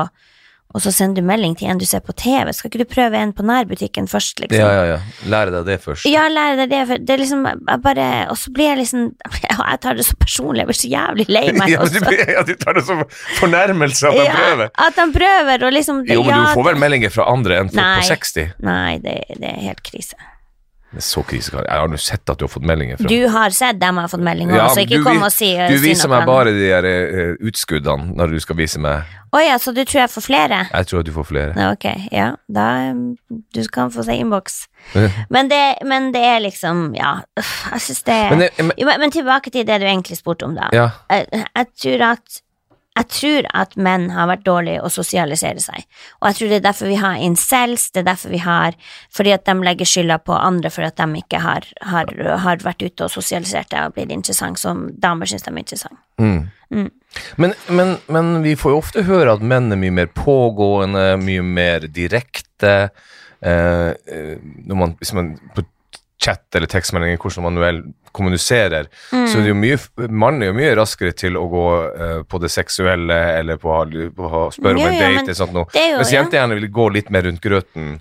[0.70, 2.52] og så sender du melding til en du ser på TV.
[2.54, 4.60] Skal ikke du prøve en på nærbutikken først, liksom?
[4.60, 4.98] Ja, ja, ja.
[5.32, 6.06] Lære deg det først.
[6.06, 7.06] Ja, lære deg det, først.
[7.08, 9.08] det er liksom jeg bare Og så blir jeg liksom
[9.50, 11.98] Jeg tar det så personlig, jeg blir så jævlig lei meg Ja, du,
[12.36, 13.02] ja, du tar det som
[13.40, 14.70] fornærmelse at jeg prøver.
[14.86, 17.72] at han prøver, og liksom Jo, men ja, du får vel meldinger fra andre enn
[17.74, 17.96] folk Nei.
[17.98, 18.54] på 60?
[18.70, 20.14] Nei, det, det er helt krise.
[20.98, 21.62] Så krisekar.
[21.68, 24.08] Jeg har nå sett at du har fått meldinger fra Du har sett dem har
[24.10, 26.88] fått meldinger Ja, så ikke du kom og si Du viser meg bare de der
[26.88, 30.58] uh, utskuddene når du skal vise meg Å ja, så du tror jeg får flere?
[30.72, 31.54] Jeg tror at du får flere.
[31.54, 32.66] Ja, Ok, ja, da
[33.30, 34.64] Du kan få se innboks.
[35.30, 39.54] Men det, men det er liksom Ja, jeg syns det Men, men, men, men tilbake
[39.54, 40.72] til det du egentlig spurte om, da.
[40.74, 40.90] ja.
[41.12, 42.40] jeg, jeg tror at
[43.00, 45.86] jeg tror at menn har vært dårlige å sosialisere seg,
[46.20, 48.76] og jeg tror det er derfor vi har incels, det er derfor vi har
[49.10, 52.10] Fordi at de legger skylda på andre for at de ikke har, har,
[52.44, 56.00] har vært ute og sosialisert seg og blitt interessant, som damer syns de er interessant.
[56.20, 56.48] Mm.
[56.70, 56.90] Mm.
[57.36, 61.42] Men, men, men vi får jo ofte høre at menn er mye mer pågående, mye
[61.42, 62.74] mer direkte.
[63.40, 64.36] Eh, eh,
[64.68, 65.64] når man, hvis man på
[66.20, 69.78] chat eller tekstmeldinger, hvordan man kommuniserer, kommuniserer, så er det jo mye,
[70.10, 71.64] mannen er jo mye raskere til å gå
[71.96, 75.24] uh, på det seksuelle eller på, å- på spørre om Ja, en ja, date men
[75.30, 75.66] eller sånt noe.
[75.72, 76.22] jo- Mens ja.
[76.24, 78.00] gjerne vil gå litt mer rundt grøten.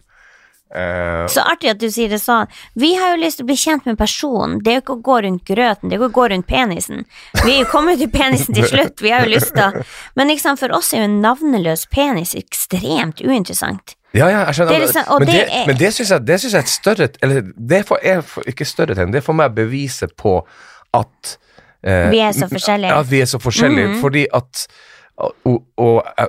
[0.76, 2.48] Eh, Så artig at du sier det sånn.
[2.78, 5.02] Vi har jo lyst til å bli kjent med personen, det er jo ikke å
[5.08, 7.06] gå rundt grøten, det er jo å gå rundt penisen.
[7.44, 9.80] Vi kommer jo til penisen til slutt, vi har jo lyst til
[10.16, 13.96] Men liksom, for oss er jo en navneløs penis ekstremt uinteressant.
[14.14, 14.72] Ja, ja, jeg skjønner.
[14.74, 17.86] Det liksom- men, det, det men det syns jeg, jeg er et større Eller det
[17.86, 20.40] for, er for, ikke større tegn, det er for meg beviset på
[20.94, 21.38] at
[21.84, 22.94] eh, Vi er så forskjellige.
[22.94, 24.02] At vi er så forskjellige, Mhm.
[24.02, 24.68] fordi at
[25.20, 26.28] og, og, jeg,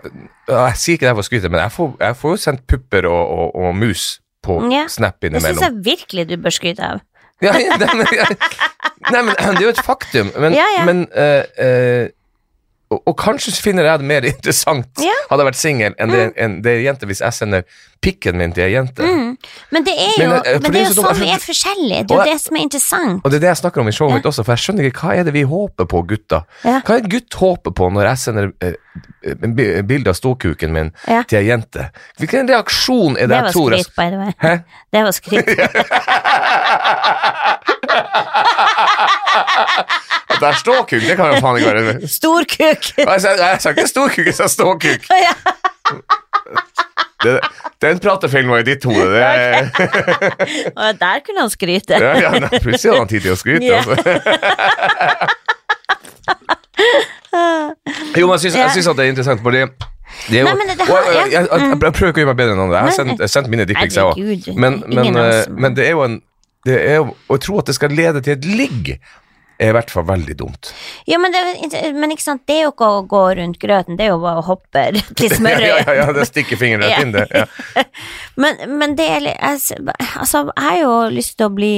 [0.48, 3.28] jeg sier ikke det for å skryte, men får, jeg får jo sendt pupper og,
[3.30, 7.04] og, og mus på Ja, Snap Det syns jeg virkelig du bør skryte av.
[7.40, 10.32] Ja, nei, men det er jo et faktum.
[10.36, 10.84] Men, Ja, ja.
[10.84, 12.10] men uh, eh,
[12.90, 15.14] og, og kanskje finner jeg det mer interessant Ja.
[15.30, 17.62] hadde jeg vært singel enn det, en, det er jente hvis jeg sender
[18.00, 19.04] pikken min til ei jente.
[19.04, 19.34] Mm.
[19.76, 22.02] Men det er jo, men, uh, men det er jo så sånn vi er forskjellige,
[22.08, 23.18] det er jo det som er interessant.
[23.20, 24.16] Og det er det jeg snakker om i showet Ja.
[24.16, 26.38] mitt også, for jeg skjønner ikke hva er det vi håper på, gutta.
[26.64, 26.78] Ja.
[26.80, 28.74] Hva er en gutt håper på når jeg sender uh,
[29.84, 31.20] bilde av ståkuken min Ja.
[31.28, 31.90] til ei jente?
[32.18, 34.32] Hvilken reaksjon er det, Det jeg tror Det jeg skryt, by the way.
[34.40, 34.52] Hæ?
[34.96, 35.44] Det var skryt.
[40.40, 42.90] Det er ståkuk, det kan jo faen ikke være Stor kuk.
[42.96, 45.04] Jeg sa, jeg sa ikke ståkuk, jeg sa ståkuk.
[45.10, 45.34] Ja.
[47.20, 47.34] Det,
[47.84, 49.04] den pratefeilen var i ditt hode.
[50.72, 51.98] Og der kunne han skryte.
[52.00, 53.66] ja, ja, nei, plutselig hadde han tid til å skryte.
[53.68, 53.82] Ja.
[53.84, 53.94] Altså.
[58.16, 60.54] Jo, men jeg syns, jeg syns at det er interessant, fordi det er jo, Nei,
[60.58, 62.52] men det- det har- jeg, jeg, jeg, jeg, jeg prøver ikke å gjøre meg bedre
[62.56, 62.76] enn andre.
[62.76, 64.14] Jeg har sendt, jeg sendt mine dickpics, jeg òg.
[64.56, 66.20] Men, men, eh, men det er jo en
[66.66, 68.90] det er jo, Å tro at det skal lede til et ligg,
[69.60, 70.70] er i hvert fall veldig dumt.
[71.06, 74.06] Ja, men, det, men ikke sant, det er jo ikke å gå rundt grøten, det
[74.06, 77.04] er jo bare å hoppe rett i Ja, ja, ja, ja, det stikker fingeren rett
[77.04, 77.26] inn, det.
[77.34, 77.84] Ja.
[78.40, 81.72] Men, men det er litt Altså, jeg har jo lyst til å bli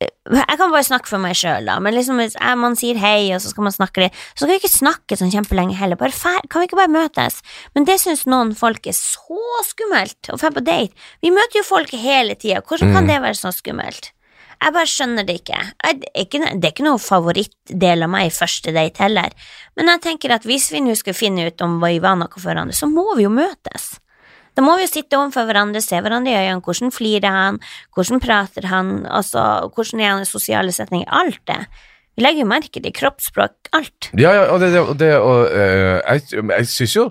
[0.00, 3.40] Jeg kan bare snakke for meg sjøl, da, men liksom hvis man sier hei, og
[3.44, 5.98] så skal man snakke litt, så skal vi ikke snakke sånn kjempelenge heller.
[6.00, 7.38] Bare fær, kan vi ikke bare møtes?
[7.76, 10.96] Men det syns noen folk er så skummelt, å dra på date.
[11.24, 13.10] Vi møter jo folk hele tida, hvordan kan Mm.
[13.12, 14.10] det være så skummelt?
[14.60, 15.58] Jeg bare skjønner det ikke.
[15.58, 19.34] Jeg, det, er ikke det er ikke noe favorittdel av meg i første date heller,
[19.78, 22.50] men jeg tenker at hvis vi nå skal finne ut om vi var noe for
[22.50, 23.94] hverandre, så må vi jo møtes.
[24.54, 27.58] Da må vi jo sitte overfor hverandre, se hverandre i øynene, hvordan flirer han,
[27.96, 29.42] hvordan prater han, altså,
[29.74, 31.58] hvordan er han i sosiale setninger, alt det.
[32.14, 34.12] Vi legger jo merke til kroppsspråk, alt.
[34.14, 37.08] Ja, ja, og det, det, det og, eh, Jeg, jeg syns jo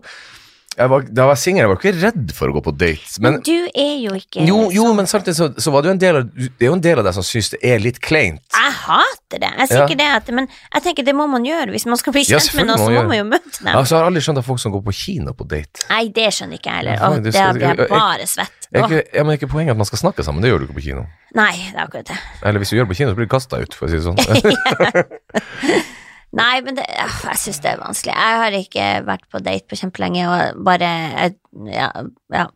[0.78, 3.20] jeg var, Da jeg var singel, jeg var ikke redd for å gå på dates.
[3.22, 4.96] Men du er jo ikke jo, jo sånn.
[4.98, 7.00] men samtidig så, så var det jo en del av Det er jo en del
[7.02, 8.42] av deg som syns det er litt kleint.
[8.54, 9.52] Jeg hater det.
[9.60, 9.86] Jeg sier Ja.
[9.88, 11.70] ikke det, at, men jeg tenker det må man gjøre.
[11.76, 13.72] Hvis man skal bli Ja, kjent med noen, så må man jo møte dem.
[13.74, 15.86] Ja, så har aldri skjønt at folk som går på kino på date.
[15.90, 16.98] Nei, det skjønner ikke jeg heller.
[16.98, 18.60] Ja, det blir jeg jeg- bare svett.
[18.74, 20.42] Er ikke, ja, men er ikke poenget at man skal snakke sammen?
[20.42, 21.06] Det gjør du ikke på kino.
[21.38, 22.18] Nei, det er akkurat det.
[22.44, 23.98] Eller hvis du gjør det på kino, så blir du kasta ut, for å si
[23.98, 24.18] det sånn.
[26.34, 28.14] Nei, men det, øh, jeg syns det er vanskelig.
[28.18, 31.36] Jeg har ikke vært på date på kjempelenge, og bare jeg-
[31.70, 31.92] Ja.
[32.34, 32.48] ja.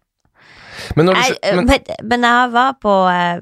[0.96, 1.70] Men du Jeg, men,
[2.04, 3.42] men, jeg var på øh,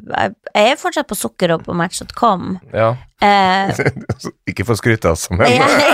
[0.56, 2.60] Jeg er fortsatt på sukker og på match.com.
[2.74, 2.95] Ja.
[3.21, 3.71] Eh,
[4.50, 5.52] Ikke for å skryte, altså, men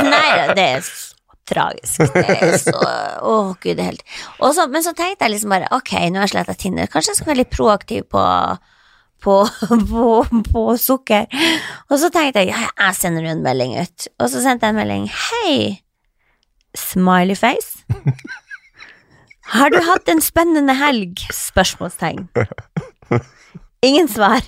[0.10, 1.15] Nei, det er så
[1.49, 2.13] tragisk.
[2.13, 4.04] Det er så Å, gud, det er helt
[4.39, 7.21] Også, Men så tenkte jeg liksom bare ok, nå har jeg sletta Tinder, kanskje jeg
[7.21, 8.23] skal være litt proaktiv på
[9.23, 9.38] på,
[9.91, 10.07] på,
[10.51, 11.27] på sukker.
[11.89, 14.10] Og så tenkte jeg ja, jeg sender en melding ut.
[14.19, 15.07] Og så sendte jeg en melding.
[15.29, 15.81] Hei,
[16.77, 17.84] smiley face.
[19.55, 21.19] Har du hatt en spennende helg?
[21.36, 22.29] Spørsmålstegn.
[23.84, 24.45] Ingen svar.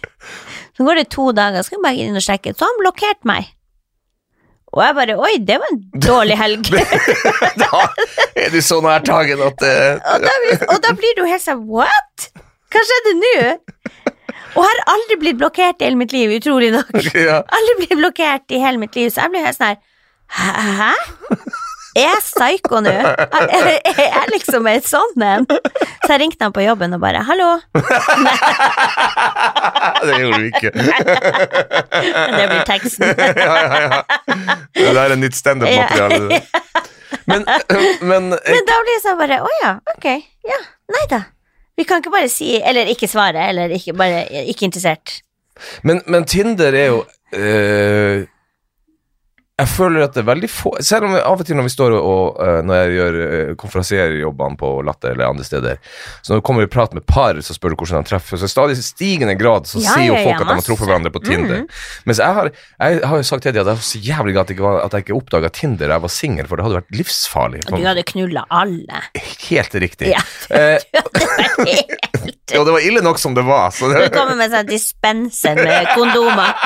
[0.77, 2.53] Så går det to dager, så skal jeg bare inn og sjekke.
[2.53, 3.49] Så har han blokkert meg.
[4.73, 6.69] Og jeg bare Oi, det var en dårlig helg.
[7.62, 7.83] da
[8.39, 10.33] er du så nærtagen at uh, og, da,
[10.69, 12.29] og da blir du helt sånn What?
[12.73, 13.36] Hva skjedde nå?
[14.54, 16.92] Og har aldri blitt blokkert i hele mitt liv, utrolig nok.
[17.30, 17.38] ja.
[17.58, 19.80] Aldri blitt blokkert i hele mitt liv, så jeg blir helt sånn her
[20.34, 20.94] Hæ?
[21.94, 22.89] Er jeg psyko nå?
[22.89, 25.44] Er jeg liksom et sånn en?
[25.46, 27.62] Så jeg ringte han på jobben og bare 'hallo'.
[30.08, 30.72] Det gjorde du ikke.
[32.38, 33.13] Det blir teksten.
[33.13, 34.02] ja, ja, ja.
[34.74, 36.42] Det der er nytt standup-materiale.
[37.30, 37.46] Men,
[38.02, 40.08] men Men da blir det sånn bare 'å ja, ok,
[40.50, 40.58] ja,
[40.98, 41.22] nei da'.
[41.77, 45.19] Vi kan ikke bare si Eller ikke svare, eller ikke bare ikke interessert.
[45.83, 48.25] Men, men Tinder er jo eh,
[49.62, 51.72] Jeg føler at det er veldig få Selv om vi, av og til når vi
[51.76, 55.78] står og, og eh, Når jeg gjør uh, konferansierjobbene på Latter eller andre steder
[56.24, 58.42] Så når vi kommer i prat med par, så spør du hvordan de treffer.
[58.42, 61.12] Så i stadig stigende grad så Ja, sier jo folk at de har truffet hverandre
[61.13, 61.62] på Tinder.
[62.10, 62.50] Mens jeg har,
[62.82, 64.66] jeg har jo sagt til dem at det var så jævlig galt at jeg ikke,
[64.66, 67.62] var- at jeg ikke oppdaga Tinder da jeg var singel, for det hadde vært livsfarlig.
[67.70, 69.04] Og du hadde knulla alle.
[69.52, 70.10] Helt riktig.
[70.16, 70.24] Ja.
[70.54, 73.70] Eh, Det var helt og det var ille nok som det var.
[73.76, 76.54] Så Du kommer med sånn dispenser med kondomer.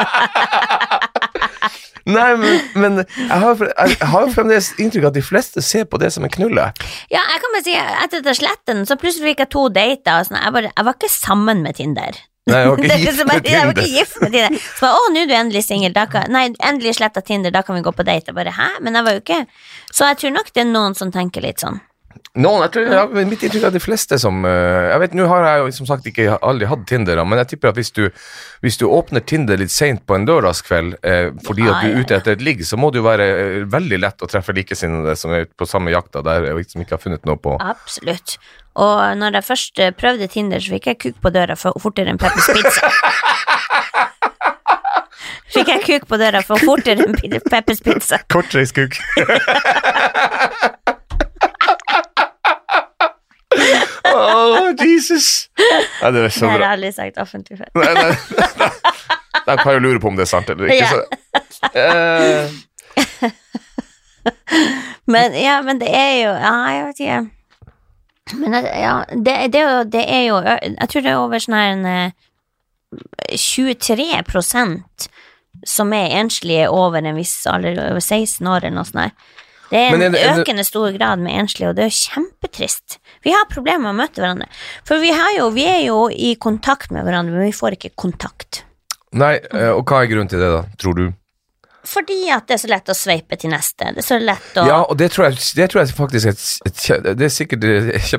[2.07, 5.87] Nei, men, men jeg, har, jeg har jo fremdeles inntrykk av at de fleste ser
[5.91, 6.69] på det som en knulle.
[7.11, 10.21] Ja, jeg kan bare si, etter slettet den, så plutselig fikk jeg to dater.
[10.21, 10.39] Og sånn.
[10.39, 12.21] jeg, bare, jeg var ikke sammen med Tinder.
[12.47, 13.51] Nei, jeg var ikke gift med Tinder.
[13.57, 14.61] Jeg var ikke gift med Tinder.
[14.69, 15.99] Så bare, å, nå er du endelig singel,
[16.31, 18.31] Nei, endelig sletta Tinder, da kan vi gå på date.
[18.31, 18.69] Jeg bare, hæ?
[18.85, 19.43] Men jeg var jo ikke
[19.91, 21.81] Så jeg tror nok det er noen som tenker litt sånn.
[22.37, 25.13] Noen, jeg tror, ja, men mitt inntrykk er at de fleste som eh, Jeg vet,
[25.17, 27.89] Nå har jeg jo som sagt ikke aldri hatt Tinder, men jeg tipper at hvis
[27.95, 28.03] du,
[28.65, 32.19] hvis du åpner Tinder litt seint på en lørdagskveld eh, fordi at du er ute
[32.19, 35.33] etter et ligg, så må det jo være eh, veldig lett å treffe likesinnede som
[35.33, 38.37] er på samme jakta der og som ikke har funnet noe på Absolutt.
[38.77, 42.13] Og når jeg først eh, prøvde Tinder, så fikk jeg kuk på døra for, fortere
[42.13, 42.91] enn Peppers Pizza.
[45.57, 48.19] Fikk jeg kuk på døra for fortere enn Pe- Peppers Pizza.
[48.29, 48.97] Kortreist kuk.
[54.03, 55.27] Åh, Jesus.
[56.01, 57.69] Nei, det er så Det har jeg aldri sagt offentlig før.
[57.79, 58.11] Nei, nei,
[59.47, 60.89] Da kan jeg jo lure på om det er sant eller ikke.
[60.91, 61.01] Så.
[61.77, 62.43] Eh,
[65.07, 67.19] Men, ja, men det er jo Ja, jeg vet ikke.
[68.41, 69.61] Men ja, det, det,
[69.93, 72.11] det er jo Jeg tror det er over sånn her en eh,
[73.31, 75.07] 23%
[75.67, 78.99] som er enslige over en viss alder, over 16 år eller noe sånt.
[79.01, 79.11] her.
[79.69, 81.89] Det er en er det- er det- økende stor grad med enslige, og det er
[81.89, 82.99] kjempetrist.
[83.23, 84.47] Vi har problemer med å møte hverandre.
[84.85, 87.91] For vi, har jo, vi er jo i kontakt med hverandre, men vi får ikke
[87.95, 88.63] kontakt.
[89.13, 91.13] Nei, eh, og hva er grunnen til det, da, tror du?
[91.87, 93.91] Fordi at det er så lett å sveipe til neste.
[93.95, 96.35] Det er så lett å Ja, og det tror jeg, det tror jeg faktisk er
[96.35, 98.09] et, et, Det er sikkert eh.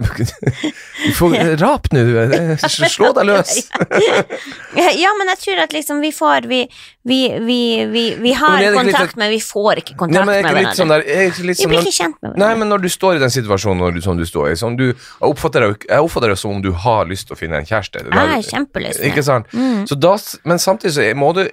[1.05, 3.53] Du får rap nå, eh, slå deg løs.
[4.99, 6.61] Ja, men jeg tror at liksom vi får Vi,
[7.09, 7.61] vi, vi,
[7.93, 10.75] vi, vi har kontakt, sånn- men vi får ikke Nei, kontakt er med hverandre.
[10.79, 12.45] sånn der, er litt Vi sånn blir ikke kjent med hverandre.
[12.45, 14.87] Nei, men når du står i den situasjonen du, som du står i sånn du,
[14.93, 17.69] Jeg oppfatter deg, jeg oppfatter det som om du har lyst til å finne en
[17.69, 18.05] kjæreste.
[18.05, 19.05] Jeg har kjempelyst.
[19.09, 19.53] Ikke sant?
[19.53, 19.85] Mm.
[19.89, 20.15] Så da,
[20.49, 21.49] men samtidig så må det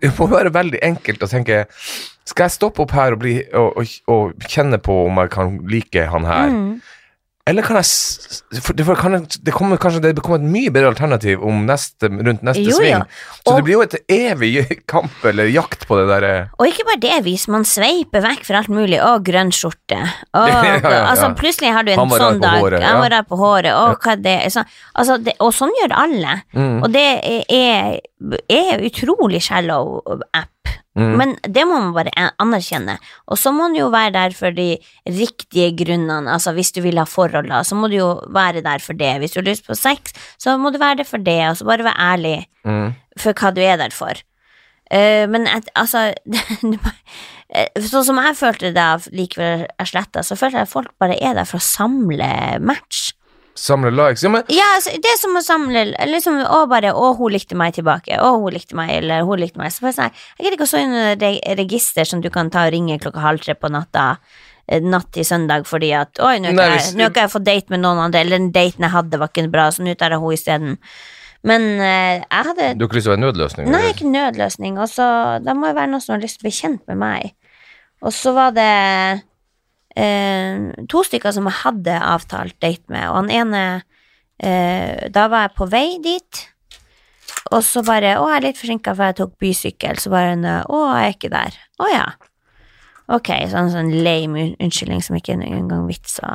[0.04, 1.64] det må være veldig enkelt å tenke
[2.28, 5.58] Skal jeg stoppe opp her og, bli, og, og, og kjenne på om jeg kan
[5.70, 6.54] like han her?
[6.54, 6.72] Mm.
[7.50, 10.70] Eller kan jeg for det, for kan, jeg- det kommer kanskje det kommer et mye
[10.74, 12.92] bedre alternativ om neste, rundt neste Jo, sving.
[12.94, 13.02] ja.
[13.46, 14.52] Så det blir jo et evig
[14.92, 18.60] kamp eller jakt på det derre Og ikke bare det, hvis man sveiper vekk fra
[18.62, 19.00] alt mulig.
[19.02, 19.98] Å, grønn skjorte.
[20.36, 21.02] Å, Ja, ja, ja.
[21.10, 22.60] Altså, plutselig har du en sånn dag.
[22.62, 23.72] håret, Han var rar på håret.
[23.74, 26.36] Å, hva er det sånn, altså, det, Og sånn gjør alle.
[26.54, 26.78] Mm.
[26.84, 27.06] Og det
[27.50, 28.00] er,
[28.50, 30.00] er utrolig shallow
[30.34, 30.48] app.
[30.98, 31.12] Mm.
[31.20, 32.10] Men det må man bare
[32.42, 32.96] anerkjenne.
[33.30, 34.72] Og så må man jo være der for de
[35.06, 36.32] riktige grunnene.
[36.34, 39.12] Altså hvis du vil ha forhold, da, så må du jo være der for det.
[39.22, 41.68] Hvis du har lyst på sex, så må du være der for det, og så
[41.68, 42.90] bare være ærlig Mm.
[43.16, 44.18] for hva du er der for.
[44.92, 46.10] Uh, men et, altså
[47.54, 50.90] eh, Sånn som jeg følte det da likevel jeg sletta, så følte jeg at folk
[51.00, 52.28] bare er der for å samle
[52.60, 53.12] match.
[53.60, 54.22] Samle likes.
[54.24, 57.58] Ja, men Ja, altså, det er som å samle liksom, Å, bare Å, hun likte
[57.58, 58.16] meg tilbake.
[58.16, 59.72] Å, hun likte meg, eller hun likte meg.
[59.74, 62.72] Så bare sånn, jeg gidder ikke å stå i register som du kan ta og
[62.72, 64.16] ringe klokka halv tre på natta.
[64.70, 67.70] eh, Natt til søndag fordi at Oi, nå har ikke jeg- ikke jeg fått date
[67.70, 70.20] med noen andre, eller den daten jeg hadde, var ikke bra, så nå tar jeg
[70.20, 70.78] henne isteden.
[71.42, 73.66] Men eh, jeg hadde du har ikke lyst til å være nødløsning?
[73.68, 73.94] Nei, eller?
[73.94, 74.78] ikke nødløsning.
[74.78, 76.96] Og så Da må jo være noen som har lyst til å bli kjent med
[76.96, 77.32] meg.
[78.02, 79.22] Og så var det
[79.96, 83.64] eh, to stykker som jeg hadde avtalt date med, og han ene
[84.38, 86.46] eh, Da var jeg på vei dit,
[87.50, 90.00] og så bare Å, jeg er litt forsinka, for jeg tok bysykkel.
[90.02, 91.56] Så bare Å, jeg er ikke der.
[91.80, 92.08] Å ja.
[93.10, 96.28] Ok, sånn, sånn lame unnskyldning som ikke engang vits å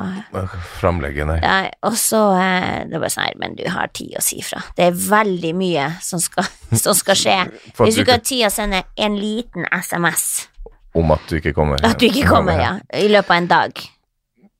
[0.76, 1.38] Framlegge, nei.
[1.40, 4.60] Ja, og så eh, Det var sånn her, men du har tid å si fra.
[4.76, 6.44] Det er veldig mye som skal,
[6.84, 7.38] som skal skje.
[7.80, 10.50] Hvis du du ikke har tid å sende en liten SMS
[10.96, 11.82] Om at du ikke kommer.
[11.84, 12.72] At du ikke kommer, ja.
[12.96, 13.84] I løpet av en dag.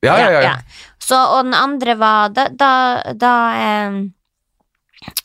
[0.05, 0.43] Ja, ja, ja.
[0.45, 0.55] ja.
[1.01, 2.71] Så, og den andre var Da, da,
[3.17, 3.97] da eh,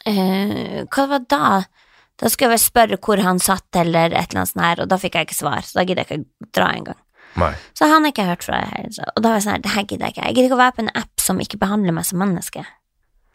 [0.10, 1.62] eh, Hva var da?
[2.22, 4.90] Da skulle jeg vel spørre hvor han satt, eller et eller annet sånt her, og
[4.92, 7.00] da fikk jeg ikke svar, så da gidder jeg ikke dra engang.
[7.74, 8.60] Så han har ikke hørt fra
[8.94, 10.26] så- og da var jeg sånn her, det her gidder jeg ikke.
[10.28, 12.66] Jeg gidder ikke å være på en app som ikke behandler meg som menneske.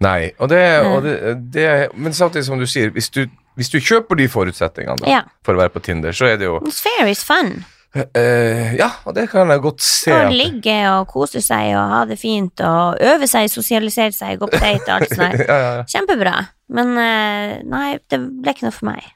[0.01, 0.33] Nei.
[0.39, 1.17] Og det, og det,
[1.51, 1.67] det
[1.97, 3.27] Men samtidig som du sier, hvis du,
[3.57, 5.23] hvis du kjøper de forutsetningene da, Ja.
[5.47, 7.65] for å være på Tinder, så er det jo fair is fun.
[7.97, 10.13] Uh, Ja, og det kan jeg godt se.
[10.13, 14.51] Å ligge og kose seg og ha det fint og øve seg, sosialisere seg, gå
[14.53, 15.39] på date og alt sånt.
[15.41, 15.47] der.
[15.49, 15.87] ja, ja, ja.
[15.89, 16.35] Kjempebra.
[16.77, 19.07] Men uh, nei, det ble ikke noe for meg.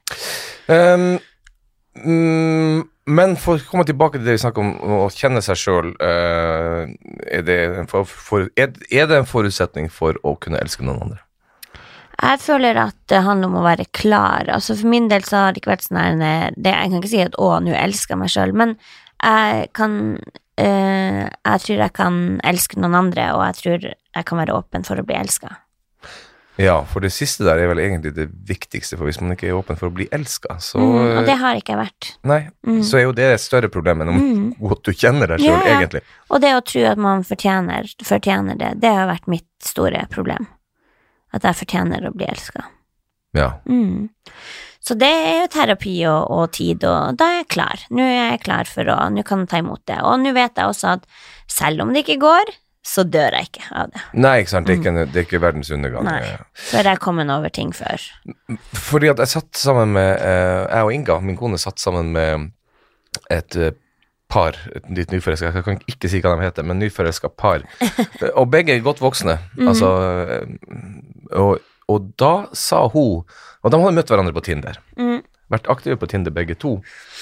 [0.70, 1.18] Um,
[2.01, 2.80] mm,
[3.11, 4.70] men for å komme tilbake til det vi snakker om,
[5.03, 10.61] å kjenne seg sjøl, er, for, for, er, er det en forutsetning for å kunne
[10.62, 11.20] elske noen andre?
[12.20, 14.48] Jeg føler at det handler om å være klar.
[14.52, 17.08] Altså For min del så har det ikke vært sånn her det, Jeg kan ikke
[17.08, 18.76] si at 'å, nå elsker jeg meg sjøl', men
[19.22, 20.18] jeg kan
[20.58, 23.80] øh, Jeg tror jeg kan elske noen andre, og jeg tror
[24.16, 25.56] jeg kan være åpen for å bli elska.
[26.60, 29.56] Ja, for det siste der er vel egentlig det viktigste, for hvis man ikke er
[29.56, 32.16] åpen for å bli elska, så Mm, og det har ikke jeg vært.
[32.24, 32.82] Nei, Mm.
[32.82, 34.54] så er jo det et større problem enn om Mm.
[34.68, 35.78] godt du kjenner deg sjøl, Ja, ja.
[35.80, 36.02] egentlig.
[36.30, 40.46] Og det å tro at man fortjener, fortjener det, det har vært mitt store problem.
[41.37, 42.64] At jeg fortjener å bli elska.
[43.37, 43.53] Ja.
[43.70, 44.09] Mm.
[44.81, 47.85] Så det er jo terapi og, og tid, og da er jeg klar.
[47.93, 50.01] Nå er jeg klar for å Nå kan jeg ta imot det.
[50.03, 51.07] Og nå vet jeg også at
[51.51, 52.53] selv om det ikke går,
[52.87, 54.03] så dør jeg ikke av det.
[54.24, 56.09] Nei, ikke sant, det er ikke, det er ikke verdens undergang.
[56.09, 56.14] Mm.
[56.14, 56.62] Nei.
[56.70, 58.07] Før jeg er kommet over ting før.
[58.89, 62.49] Fordi at jeg satt sammen med eh, Jeg og Inga, min kone, satt sammen med
[63.31, 63.76] et eh,
[64.31, 67.66] par, et litt nyforelska Jeg kan ikke si hva de heter, men nyforelska par.
[68.41, 69.37] Og begge er godt voksne.
[69.59, 69.70] Mhm.
[69.74, 69.93] Altså
[70.24, 70.49] eh,
[71.37, 71.59] og,
[71.91, 73.24] og da sa hun
[73.61, 74.78] Og de hadde møtt hverandre på Tinder.
[74.97, 75.20] Mm.
[75.51, 76.76] Vært aktive på Tinder begge to.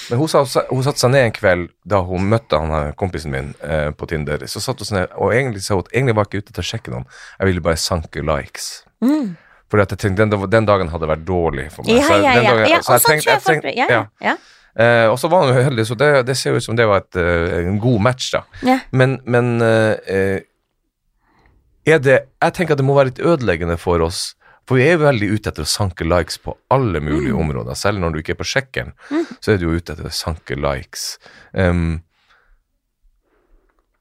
[0.07, 3.33] Men hun, sa, hun satte seg ned en kveld da hun møtte han her kompisen
[3.33, 4.45] min eh, på Tinder.
[4.47, 6.55] Så satt hun seg ned, og egentlig sa hun at egentlig var jeg ikke ute
[6.55, 7.07] til å sjekke noen,
[7.41, 8.69] jeg ville bare sanke likes.
[9.03, 9.33] Mm.
[9.69, 11.99] Fordi at jeg tenkte den, den dagen hadde vært dårlig for meg.
[11.99, 12.55] Ja, ja, ja.
[12.69, 14.05] ja så jeg sånn tenkte- jeg tenkte- Ja, ja.
[14.29, 14.37] ja.
[14.79, 17.17] Eh, og så var han heldig, så det, det ser ut som det var et,
[17.19, 18.43] uh, en god match, da.
[18.63, 18.77] Ja.
[18.91, 20.39] Men, men uh, eh,
[21.87, 24.35] er det Jeg tenker at det må være litt ødeleggende for oss.
[24.67, 27.39] For vi er jo veldig ute etter å sanke likes på alle mulige Mm.
[27.41, 27.73] områder.
[27.75, 28.91] Selv når du ikke er på sjekken,
[29.41, 31.17] så er du jo ute etter å sanke likes.
[31.53, 32.03] Um,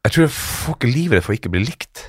[0.05, 2.05] jeg tror folk er livredde for å ikke bli likt.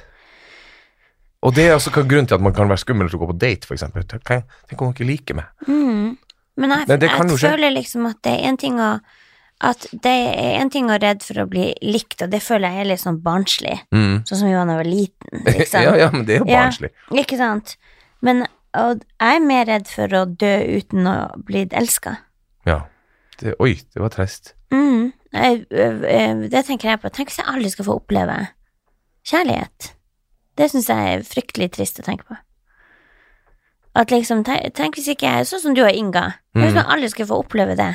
[1.41, 3.37] Og det er hva grunnen til at man kan være skummel til å gå på
[3.39, 4.03] date, eksempel.
[4.03, 5.45] Tenk om noen ikke liker meg.
[5.67, 6.17] Mm.
[6.59, 8.99] Men jeg, Men jeg føler liksom at det er en ting å
[9.61, 12.71] at det er en ting å være redd for å bli likt, og det føler
[12.71, 13.75] jeg er litt sånn barnslig.
[13.91, 14.21] Mm.
[14.27, 15.43] Sånn som vi var da jeg var liten.
[15.67, 15.83] Sant?
[15.87, 16.61] ja, ja, men det er jo Ja.
[16.63, 16.91] barnslig.
[17.11, 17.75] Ikke sant?
[18.21, 18.45] Men
[18.77, 22.17] og jeg er mer redd for å dø uten å bli elska.
[22.69, 22.83] Ja.
[23.39, 24.53] Det, oi, det var trist.
[24.71, 25.11] Mm.
[25.33, 27.09] Jeg, ø, det tenker jeg på.
[27.09, 28.35] Tenk hvis jeg aldri skal få oppleve
[29.25, 29.93] kjærlighet.
[30.59, 32.37] Det syns jeg er fryktelig trist å tenke på.
[33.97, 36.27] At liksom, tenk, tenk hvis ikke jeg Sånn som du og Inga.
[36.53, 36.81] Tenk hvis Mm.
[36.83, 37.89] man aldri skal få oppleve det.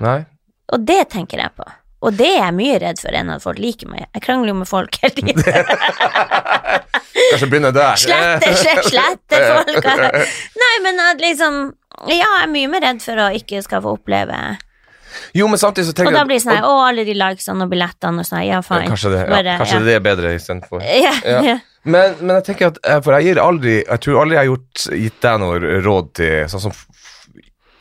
[0.00, 0.24] Nei.
[0.72, 1.66] Og det tenker jeg på.
[2.02, 4.08] Og det er jeg mye redd for enn at folk liker meg.
[4.16, 5.38] Jeg krangler jo med folk hele tiden.
[7.30, 7.94] Kanskje begynne der.
[8.00, 9.86] Sletter, slett, sletter folk.
[10.64, 11.62] Nei, men at liksom
[12.08, 14.38] Ja, jeg er mye mer redd for å ikke skal få oppleve
[15.36, 17.14] Jo, men samtidig så tenker jeg Og da blir det sånn her, Å, alle de
[17.20, 18.42] likesene og billettene og sånn.
[18.48, 18.88] Ja, fine.
[18.90, 19.84] Kanskje det, ja, Bare, kanskje ja.
[19.86, 20.82] det er bedre istedenfor.
[21.06, 21.42] Ja, Ja.
[21.52, 21.58] ja.
[21.84, 24.50] Men, men jeg tenker at eh, For jeg gir aldri Jeg tror aldri jeg har
[24.52, 26.76] gjort, gitt deg noe råd til Sånn som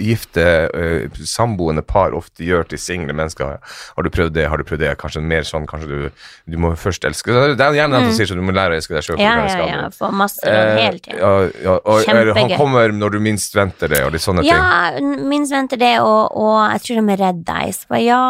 [0.01, 3.59] gifte, uh, samboende par ofte gjør til single mennesker.
[3.61, 4.95] Har du prøvd det, har du prøvd det?
[5.01, 8.31] Kanskje mer sånn, kanskje du, du må først elske Det er gjerne den som sier
[8.31, 9.19] sånn, du må lære å elske deg sjøl.
[9.19, 9.25] Mm.
[9.25, 9.87] Ja, ja, ja.
[9.95, 11.21] Få masse råd hele tiden.
[11.21, 11.33] ja,
[11.63, 12.35] ja, og, Kjempegøy.
[12.39, 14.51] han kommer når du minst venter det, og litt sånne ting.
[14.51, 17.75] Ja, minst venter det, og, og jeg tror de er redd deg.
[17.77, 18.23] Så bare, ja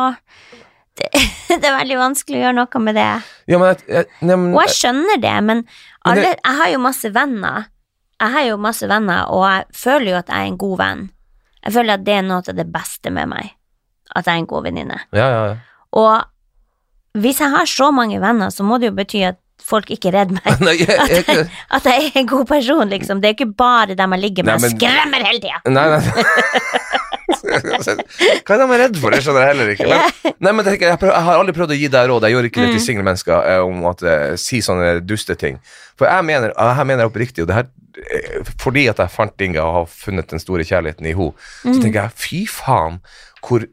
[0.99, 1.09] det,
[1.61, 3.09] det er veldig vanskelig å gjøre noe med det.
[3.51, 5.63] Ja, men, jeg, jeg, Og jeg skjønner det, men
[6.07, 7.71] alle, jeg har jo masse venner.
[8.21, 11.07] Jeg har jo masse venner, og jeg føler jo at jeg er en god venn.
[11.65, 13.51] Jeg føler at det er noe av det beste med meg.
[14.15, 14.97] At jeg er en god venninne.
[15.15, 15.55] ja, ja, ja.
[15.91, 20.07] Og hvis jeg har så mange venner, så må det jo bety at folk ikke
[20.09, 20.45] er redd meg.
[20.65, 21.47] Nei, jeg, At jeg, jeg,
[21.77, 23.19] at jeg er en god person, liksom.
[23.21, 25.59] Det er ikke bare dem jeg ligger med Nei, og men- skremmer hele tida.
[25.67, 26.01] Nei, nei.
[27.41, 29.13] Hva er de redd for?
[29.13, 29.87] Det skjønner jeg heller ikke.
[29.89, 32.25] Men, nei, men jeg, jeg, jeg har aldri prøvd å gi deg råd.
[32.27, 32.75] Jeg gjør ikke det Mm.
[32.77, 35.57] til single mennesker eh, om at eh, si sånne dusteting.
[35.99, 37.67] For jeg mener, jeg mener oppriktig, og det her
[38.59, 41.33] fordi at jeg fant Inga og har funnet den store kjærligheten i henne,
[41.63, 41.81] så Mm.
[41.81, 42.99] tenker jeg fy faen
[43.41, 43.65] hvor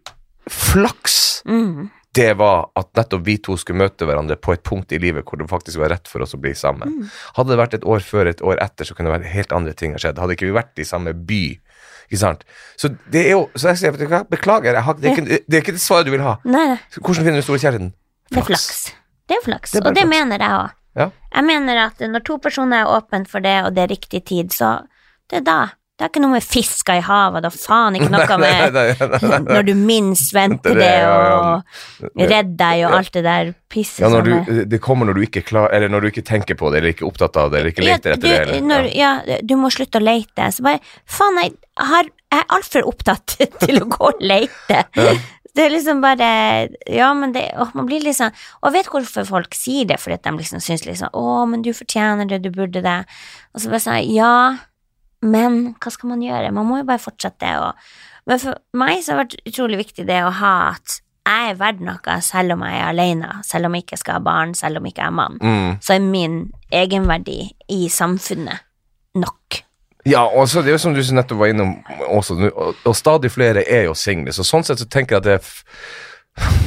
[0.49, 1.91] flaks Mm.
[2.14, 5.39] det var at nettopp vi to skulle møte hverandre på et punkt i livet hvor
[5.39, 6.89] det faktisk var rett for oss å bli sammen.
[6.89, 7.11] Mm.
[7.37, 9.73] Hadde det vært et år før, et år etter, så kunne det vært helt andre
[9.73, 10.19] ting ha skjedd.
[10.19, 11.59] Hadde ikke vi vært i samme by.
[12.11, 12.45] Ikke sant?
[12.77, 15.61] Så det er jo Så jeg sier, beklager, jeg har, det, er ikke, det er
[15.62, 16.39] ikke det svaret du vil ha.
[16.45, 16.79] Nei.
[16.97, 17.93] Hvordan finner du store kjærligheten?
[18.33, 18.93] Det er flaks.
[19.29, 20.09] Det er flaks, Det er og det flaks.
[20.11, 20.71] mener jeg òg.
[20.99, 21.11] Ja.
[21.34, 24.55] Jeg mener at når to personer er åpne for det, og det er riktig tid,
[24.55, 24.78] så
[25.30, 25.61] det er da.
[25.99, 29.09] Det er ikke noe med fisker i havet, da faen ikke noe med nei, nei,
[29.18, 34.05] nei, når du minst venter Det det, og redd deg og alt det der pisset
[34.05, 36.70] Ja, når du, det kommer når du ikke klar Eller når du ikke tenker på
[36.70, 38.36] det, eller ikke er opptatt av det, eller ikke leter ja, etter det.
[38.38, 39.11] du, Eller, når, ja.
[39.26, 40.53] ja, du må slutte å lete.
[40.55, 40.78] Så bare
[41.18, 41.57] Faen, jeg,
[41.90, 43.34] har, jeg er altfor opptatt
[43.66, 44.84] til å gå og lete.
[45.57, 46.28] Det er liksom bare
[46.92, 48.30] Ja, men det å, Man blir liksom
[48.61, 51.62] Og jeg vet hvorfor folk sier det, fordi at de liksom syns liksom Å, men
[51.64, 52.99] du fortjener det, du burde det.
[53.55, 54.32] Og så bare sånn Ja,
[55.24, 56.53] men hva skal man gjøre?
[56.55, 57.51] Man må jo bare fortsette.
[57.64, 57.90] Og,
[58.28, 61.59] men for meg så har det vært utrolig viktig det å ha at jeg er
[61.61, 64.80] verdt noe selv om jeg er alene, selv om jeg ikke skal ha barn, selv
[64.80, 65.74] om jeg ikke er mann Mm.
[65.84, 66.38] så er min
[66.72, 68.64] egenverdi i samfunnet
[69.18, 69.59] nok.
[70.09, 71.77] Ja, og så det er jo som du nettopp var innom
[72.09, 75.29] også, og, og stadig flere er jo single, så sånn sett så tenker jeg at
[75.29, 76.59] det er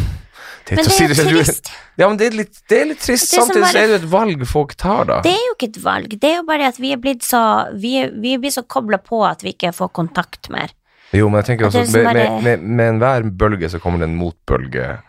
[0.71, 1.71] Men det er jo trist.
[1.99, 3.27] Ja, men det er litt, det er litt trist.
[3.31, 5.17] Det er Samtidig så bare- er det jo et valg folk tar, da.
[5.25, 7.41] Det er jo ikke et valg, det er jo bare at vi er blitt så
[7.75, 10.71] Vi, er- vi blir så kobla på at vi ikke får kontakt mer.
[11.11, 14.07] Jo, men jeg tenker også er med, med, med, med enhver bølge så kommer det
[14.09, 14.99] en motbølge.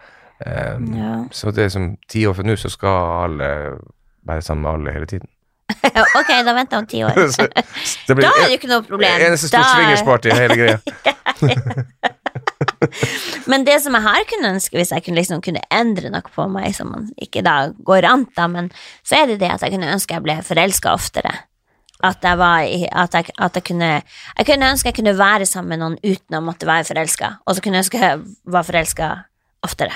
[0.43, 1.13] Um, Ja.
[1.31, 3.51] Så det er som ti år fra nå, så skal alle
[4.27, 5.29] være sammen med alle hele tiden.
[6.21, 7.17] ok, da venter han ti år.
[8.09, 9.27] Det blir Da er det jo ikke noe problem.
[9.29, 10.79] eneste stort swingersparty i hele greia.
[13.51, 16.47] Men det som jeg har kunnet ønske, hvis jeg kunne, liksom, kunne endre noe på
[16.53, 18.71] meg, som man ikke da går an da, men
[19.07, 21.33] så er det det at jeg kunne ønske jeg ble forelska oftere.
[22.03, 25.69] At jeg var At jeg, at jeg kunne Jeg kunne ønske jeg kunne være sammen
[25.69, 29.11] med noen uten å måtte være forelska, og så kunne jeg ønske jeg var forelska
[29.63, 29.95] oftere.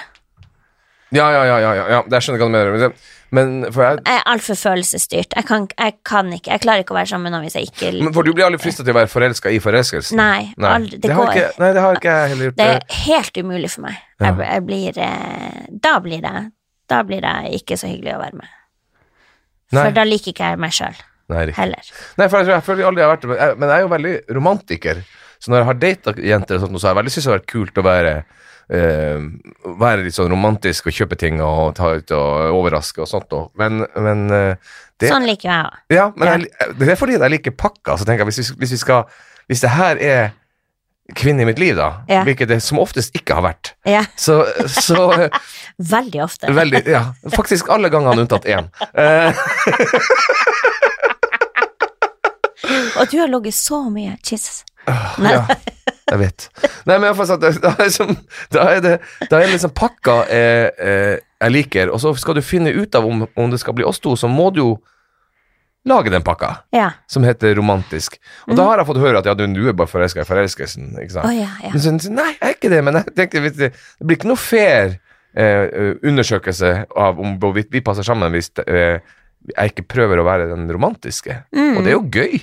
[1.14, 2.96] Ja, ja, ja, ja, ja, jeg skjønner hva du mener.
[3.34, 5.34] Men, for jeg Jeg er altfor følelsesstyrt.
[5.34, 7.70] Jeg kan, jeg kan ikke Jeg klarer ikke å være sammen med noen hvis jeg
[7.72, 10.18] ikke men For du blir aldri frista til å være forelska i forelskelsen?
[10.18, 11.00] Nei, aldri.
[11.00, 11.32] Det, det går.
[11.32, 12.58] ikke, nei, det har ikke jeg heller gjort.
[12.60, 13.98] Det er helt umulig for meg.
[14.20, 14.28] Ja.
[14.28, 16.36] Jeg, jeg blir eh, Da blir det
[16.86, 18.56] Da blir det ikke så hyggelig å være med.
[19.74, 19.82] Nei.
[19.82, 21.04] For da liker ikke jeg meg sjøl
[21.34, 21.92] heller.
[22.20, 25.00] Nei, for jeg, jeg føler jeg aldri har vært men jeg er jo veldig romantiker.
[25.42, 27.40] Så når jeg har data jenter, og sånt, så har jeg veldig syntes det har
[27.40, 28.12] vært kult å være
[28.70, 29.18] eh,
[29.80, 33.50] Være litt sånn romantisk og kjøpe ting og ta ut og overraske og sånt noe.
[33.58, 34.56] Men, men eh,
[35.00, 35.72] det, Sånn liker jeg òg.
[35.92, 36.32] Ja, men Ja.
[36.40, 37.94] Jeg, det er fordi jeg liker pakker.
[38.00, 39.00] Så tenker jeg, hvis vi, hvis vi skal
[39.46, 40.22] Hvis det her er
[41.14, 42.24] kvinne i mitt liv, da, Ja.
[42.26, 45.04] hvilket det som oftest ikke har vært, Ja, så, så
[45.94, 46.50] veldig ofte.
[46.50, 47.04] Veldig, ja.
[47.30, 48.66] Faktisk alle gangene unntatt én.
[48.90, 49.30] Eh,
[52.98, 54.16] Og du har ligget så mye.
[54.26, 54.64] Jesus.
[55.22, 55.36] Nei.
[55.36, 55.44] ja,
[56.06, 56.48] jeg vet.
[56.86, 57.72] Nei, men iallfall sånn, da,
[58.54, 58.92] da, er det
[59.30, 63.04] Da er liksom pakka eh, eh, jeg liker, og så skal du finne ut av
[63.08, 64.68] om, om det skal bli oss to, så må du jo
[65.86, 66.88] lage den pakka, Ja.
[67.06, 68.16] som heter romantisk.
[68.48, 70.88] Og da har jeg fått høre at ja, du, du er bare forelska i forelskelsen,
[70.98, 71.28] ikke sant.
[71.28, 71.70] Oh, ja, ja.
[71.70, 73.70] Men så, nei, jeg er ikke det, men jeg tenkte du, det
[74.02, 74.96] blir ikke noe fair
[75.36, 78.98] eh, undersøkelse av om hvorvidt vi passer sammen hvis eh,
[79.52, 81.36] jeg ikke prøver å være den romantiske.
[81.54, 82.40] Og det er jo gøy.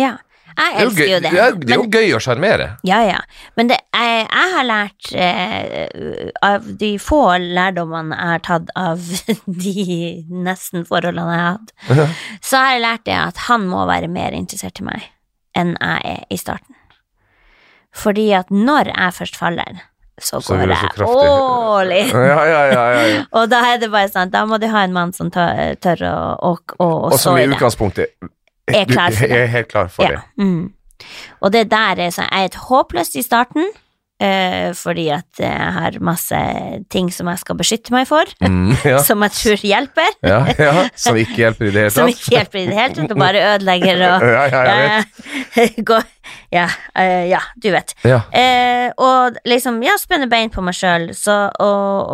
[0.00, 0.16] ja.
[0.56, 1.30] Jeg Det er jo elsker jo det.
[1.30, 2.66] det er, det er jo Men, gøy å sjarmere.
[2.84, 3.18] ja, ja.
[3.56, 8.98] Men det, jeg, jeg har lært eh, Av de få lærdommene jeg har tatt av
[9.64, 9.86] de
[10.30, 14.36] nesten forholdene jeg har hatt, så har jeg lært det at han må være mer
[14.36, 15.08] interessert i meg
[15.58, 16.76] enn jeg er i starten.
[17.96, 19.80] Fordi at når jeg først faller,
[20.20, 22.10] så Så går så jeg all in.
[22.12, 23.22] Ja, ja, ja.
[23.40, 26.04] Og da er det bare sånn, da må du ha en mann som tør, tør
[26.10, 27.56] å, å, å, å Og som i i det.
[27.56, 28.14] utgangspunktet
[28.80, 29.30] Er klar for det.
[29.36, 30.08] Jeg er helt klar for Ja.
[30.10, 30.20] det.
[30.44, 30.72] Mm.
[31.40, 33.70] Og det der er sånn Jeg er et håpløst i starten,
[34.20, 36.36] Uh, fordi at jeg har masse
[36.92, 38.98] ting som jeg skal beskytte meg for, Mm, ja.
[39.00, 40.10] som jeg tror hjelper.
[40.28, 40.82] ja, ja.
[40.94, 43.40] Som ikke hjelper i det hele Som ikke hjelper i det hele tatt, og bare
[43.54, 44.90] ødelegger og Ja, ja, jeg
[45.56, 45.88] vet.
[45.88, 46.02] Uh,
[46.52, 46.66] ja,
[47.00, 47.94] uh, ja, du vet.
[48.04, 51.08] Eh, og liksom, ja, spenner bein på meg sjøl,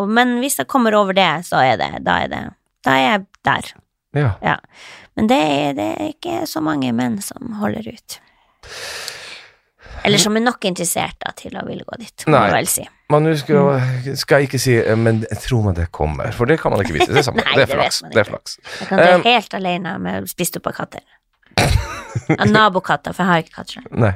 [0.07, 2.45] men hvis jeg kommer over det, så er det Da er, det,
[2.87, 3.75] da er jeg der.
[4.47, 4.57] ja.
[5.17, 8.19] Men det er, det er ikke så mange menn som holder ut.
[10.07, 12.51] Eller som er nok interessert da, til å ville gå dit, må Nei.
[12.53, 12.85] vel si.
[13.11, 13.81] Men nå skal,
[14.19, 17.13] skal ikke si Men jeg tror man det kommer, for det kan man ikke vite.
[17.15, 17.37] Det er.
[17.39, 18.01] Nei, det er flaks.
[18.03, 18.59] man Det er flaks.
[18.81, 21.05] Jeg kan dø Um, helt alene med spist opp av katter.
[22.37, 23.89] Av nabokatter, for jeg har ikke katter.
[24.05, 24.13] Nei.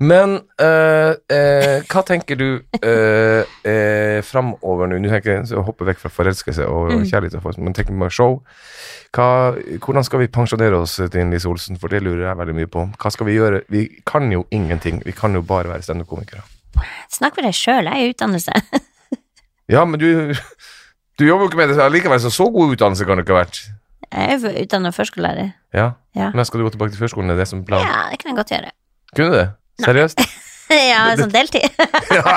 [0.00, 4.98] Men øh, øh, hva tenker du øh, øh framover nå?
[4.98, 7.04] Nå tenker jeg å hoppe vekk fra forelskelse og Mm.
[7.04, 8.42] kjærlighet, men tenker på show.
[9.14, 12.66] Hva, hvordan skal vi pensjonere oss til Lise Olsen, for det lurer jeg veldig mye
[12.70, 12.88] på.
[12.98, 13.62] Hva skal vi gjøre?
[13.68, 15.02] Vi kan jo ingenting.
[15.04, 16.42] Vi kan jo bare være standup-komikere.
[17.10, 18.52] Snakk for deg sjøl, jeg er i utdannelse.
[19.70, 20.34] Ja, men du
[21.18, 23.42] Du jobber jo ikke med det likevel, så så god utdannelse kan det ikke ha
[23.44, 23.58] vært.
[24.10, 25.50] Jeg er utdannet førskolelærer.
[25.74, 25.90] Ja.
[26.16, 26.30] Ja.
[26.34, 27.30] Men skal du gå tilbake til førskolen?
[27.30, 27.86] Er det som planen?
[27.86, 28.70] Ja, det kan jeg godt gjøre.
[29.16, 29.48] Kunne du det?
[29.84, 30.20] Seriøst?
[30.90, 31.64] ja, sånn deltid.
[32.14, 32.34] ja,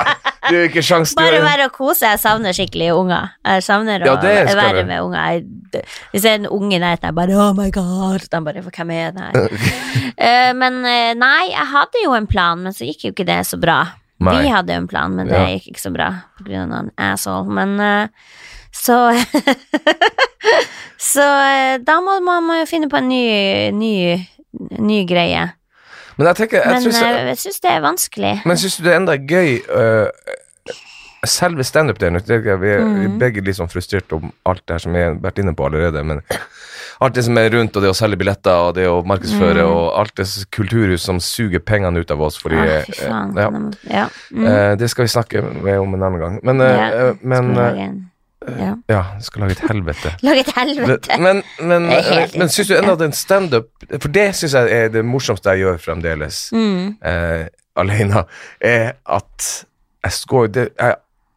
[0.48, 2.08] du er ikke sjans til Bare være og kose.
[2.08, 3.28] Jeg savner skikkelig unger.
[3.46, 4.88] Jeg savner å Ja, det skal være du.
[4.88, 5.20] med unger.
[5.36, 8.24] Jeg, hvis det er en unge i nærheten, jeg bare Oh my god.
[8.32, 9.58] De bare Hvem er det her?
[10.14, 13.40] Eh, men eh, nei, jeg hadde jo en plan, men så gikk jo ikke det
[13.48, 13.80] så bra.
[14.22, 14.36] Nei.
[14.44, 15.48] Vi hadde jo en plan, men det Ja.
[15.50, 16.06] gikk ikke så bra
[16.38, 17.50] på grunn av en asshole.
[17.50, 18.06] Men eh,
[18.74, 18.98] så
[20.98, 21.24] Så
[21.84, 23.24] da må man jo finne på en ny,
[23.74, 23.94] ny,
[24.78, 25.48] ny greie.
[26.16, 28.32] Men jeg tenker, jeg Men eh, jeg syns det er vanskelig.
[28.46, 30.08] Men syns du det er enda gøy uh,
[31.24, 32.20] Selve standup-delen
[32.60, 33.18] Vi er Mhm.
[33.18, 36.04] begge litt sånn frustrert om alt det her som vi har vært inne på allerede,
[36.04, 36.20] men
[37.00, 39.72] alt det som er rundt, og det å selge billetter, og det å markedsføre, mm.
[39.72, 43.38] og alt det kulturhus som suger pengene ut av oss fordi Ah, fy faen.
[43.38, 43.42] eh,
[43.90, 44.08] ja, ja.
[44.30, 44.78] Mm.
[44.78, 46.40] Det skal vi snakke med om en annen gang.
[46.42, 48.10] Men, Ja, men
[48.58, 48.74] Ja.
[48.88, 50.10] Ja, skal lage et helvete.
[50.26, 51.16] Lage et helvete.
[51.20, 53.70] Men, men, helt men syns du ennå at en standup
[54.00, 56.96] For det syns jeg er det morsomste jeg gjør fremdeles, Mm.
[57.02, 58.24] eh, alene,
[58.60, 59.48] er at
[60.04, 60.94] jeg går, det, jeg,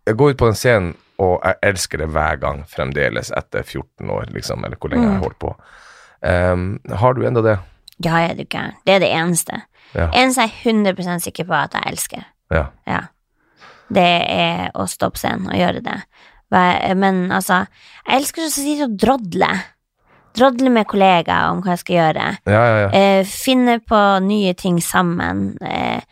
[0.08, 4.10] jeg går ut på den scenen, og jeg elsker det hver gang fremdeles, etter 14
[4.12, 5.18] år, liksom, eller hvor lenge jeg Mm.
[5.18, 5.56] har holdt på.
[6.28, 7.58] Um, har du enda det?
[8.06, 8.76] Ja, er du gæren.
[8.86, 9.62] Det er det eneste.
[9.96, 10.10] Ja.
[10.14, 12.26] Eneste jeg er 100 sikker på at jeg elsker.
[12.52, 12.66] Ja.
[12.88, 13.00] Ja.
[13.90, 16.02] Det er å stå på scenen og gjøre det.
[16.52, 17.66] Men altså,
[18.06, 19.50] jeg elsker å sitte og drodle.
[20.38, 22.26] Drodle med kollegaer om hva jeg skal gjøre.
[22.46, 22.90] Ja, ja, ja.
[22.96, 25.50] Eh, finne på nye ting sammen.
[25.66, 26.04] Eh,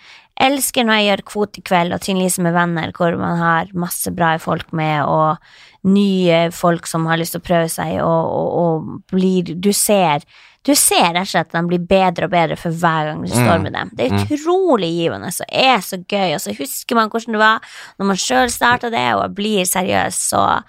[0.47, 4.33] elsker når jeg gjør kvotekveld og Trine Lise med venner, hvor man har masse bra
[4.41, 5.37] folk med, og
[5.85, 10.25] nye folk som har lyst til å prøve seg, og, og, og blir Du ser
[10.65, 13.29] du ser rett og slett at de blir bedre og bedre for hver gang du
[13.29, 13.63] står Mm.
[13.63, 13.91] med dem.
[13.93, 17.61] Det er utrolig givende og er så gøy, og så husker man hvordan det var
[17.99, 20.63] når man sjøl starta det, og blir seriøs, så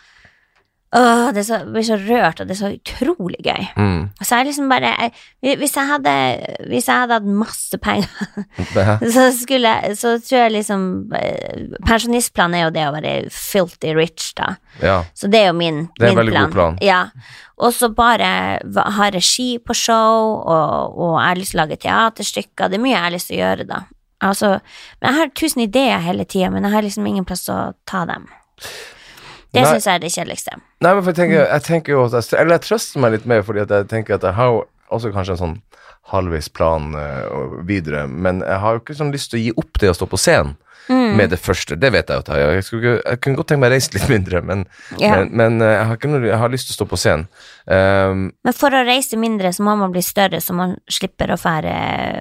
[0.95, 3.65] Åh, det er så, blir så rørt, og det er så utrolig gøy.
[3.75, 4.05] Mm.
[4.21, 6.13] Så jeg liksom bare jeg, Hvis jeg hadde
[6.71, 8.07] Hvis jeg hadde hatt masse penger,
[9.17, 10.87] så skulle jeg Så tror jeg liksom
[11.19, 14.55] eh, Pensjonistplanen er jo det å være filthy rich, da.
[14.79, 15.01] ja.
[15.15, 16.81] Så det er jo min, Det er en veldig veldig god plan.
[16.85, 17.03] Ja.
[17.57, 18.31] Og så bare
[18.63, 22.71] ha regi på show, og, og jeg har lyst til å lage teaterstykker.
[22.71, 23.85] Det er mye jeg har lyst til å gjøre, da.
[24.27, 24.51] Altså,
[25.01, 27.59] men jeg har tusen ideer hele tida, men jeg har liksom ingen plass å
[27.89, 28.29] ta dem.
[29.57, 30.59] Det syns jeg er det kjedeligste.
[30.85, 33.43] Nei, men jeg tenker, jeg tenker jo at jeg, Eller jeg trøster meg litt mer,
[33.47, 34.61] fordi jeg tenker at jeg har
[34.93, 35.57] også kanskje en sånn
[36.13, 39.81] halvveis plan eh, videre, men jeg har jo ikke sånn lyst til å gi opp
[39.83, 40.55] det å stå på scenen
[40.89, 41.17] Mm.
[41.17, 41.75] med det første.
[41.75, 44.65] Det vet jeg jo jeg, jeg, kunne godt tenke meg å reise litt mindre, men,
[45.01, 45.17] Ja.
[45.17, 47.27] men, men eh, jeg, har noe, jeg har lyst til å stå på scenen.
[47.67, 51.39] Um, Men for å reise mindre, så må man bli større, så man slipper å
[51.41, 51.73] fære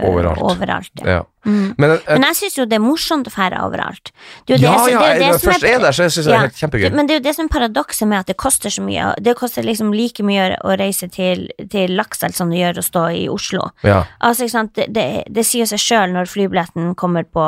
[0.09, 0.41] Overalt.
[0.41, 1.19] overalt ja.
[1.19, 1.21] ja.
[1.45, 1.75] Mm.
[1.77, 4.11] Men, jeg- Men jeg syns jo det er morsomt å fære overalt.
[4.47, 5.91] Det er jo ja, det, ja, det er jo jeg, det som først er der,
[5.91, 6.89] så syns jeg det er helt kjempegøy.
[6.95, 9.13] Men det er jo det som er paradokset med at det koster så mye.
[9.21, 13.05] Det koster liksom like mye å reise til, til Lakselv som det gjør å stå
[13.15, 13.69] i Oslo.
[13.83, 17.45] Ja, Altså, ikke sant, det, det, det sier seg sjøl når flybilletten kommer på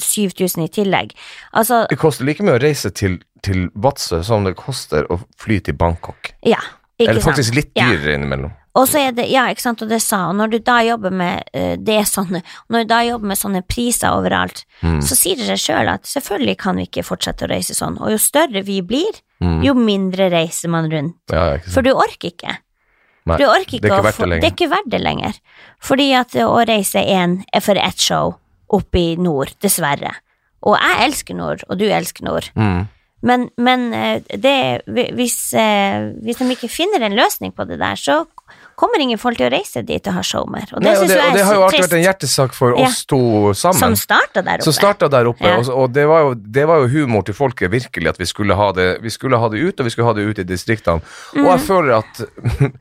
[0.00, 1.12] 7000 i tillegg.
[1.54, 5.60] Altså, det koster like mye å reise til, til Vadsø som det koster å fly
[5.60, 6.32] til Bangkok.
[6.44, 6.58] ja.
[6.94, 7.34] Ikke Eller sant?
[7.34, 7.88] faktisk litt Ja.
[7.90, 8.52] dyrere innimellom.
[8.74, 11.12] Og så er det, ja, ikke sant, og det sa, og når du da jobber
[11.14, 14.98] med eh, det sånne, når du da jobber med sånne priser overalt, Mm.
[15.00, 18.10] så sier det seg sjøl at selvfølgelig kan vi ikke fortsette å reise sånn, og
[18.10, 19.62] jo større vi blir, Mm.
[19.64, 21.16] jo mindre reiser man rundt.
[21.30, 21.58] Ja?
[21.70, 22.56] For du orker ikke.
[23.26, 24.40] Nei, Du orker ikke, det er ikke verdt få- det lenger.
[24.40, 25.34] Det er ikke verdt det lenger.
[25.80, 28.34] Fordi at å reise én for ett show
[28.70, 30.12] opp i nord, dessverre.
[30.62, 32.50] Og jeg elsker nord, og du elsker nord.
[32.56, 32.88] Mm.
[33.22, 37.94] Men, men eh, det, hvis, eh, hvis de ikke finner en løsning på det der,
[37.96, 38.26] så
[38.76, 40.66] kommer ingen folk til å reise dit og ha show mer.
[40.72, 42.86] Og det Nei, og det, og det har jo alltid vært en hjertesak for Ja.
[42.86, 43.18] oss to
[43.54, 43.78] sammen.
[43.80, 44.64] Som starta der oppe.
[44.64, 45.56] Som starta der oppe, Ja.
[45.58, 48.54] og, og det, var jo, det var jo humor til folket, virkelig, at vi skulle
[48.54, 51.00] ha det Vi skulle ha det ut, og vi skulle ha det ut i distriktene.
[51.34, 51.46] Og Mhm.
[51.52, 52.24] jeg føler at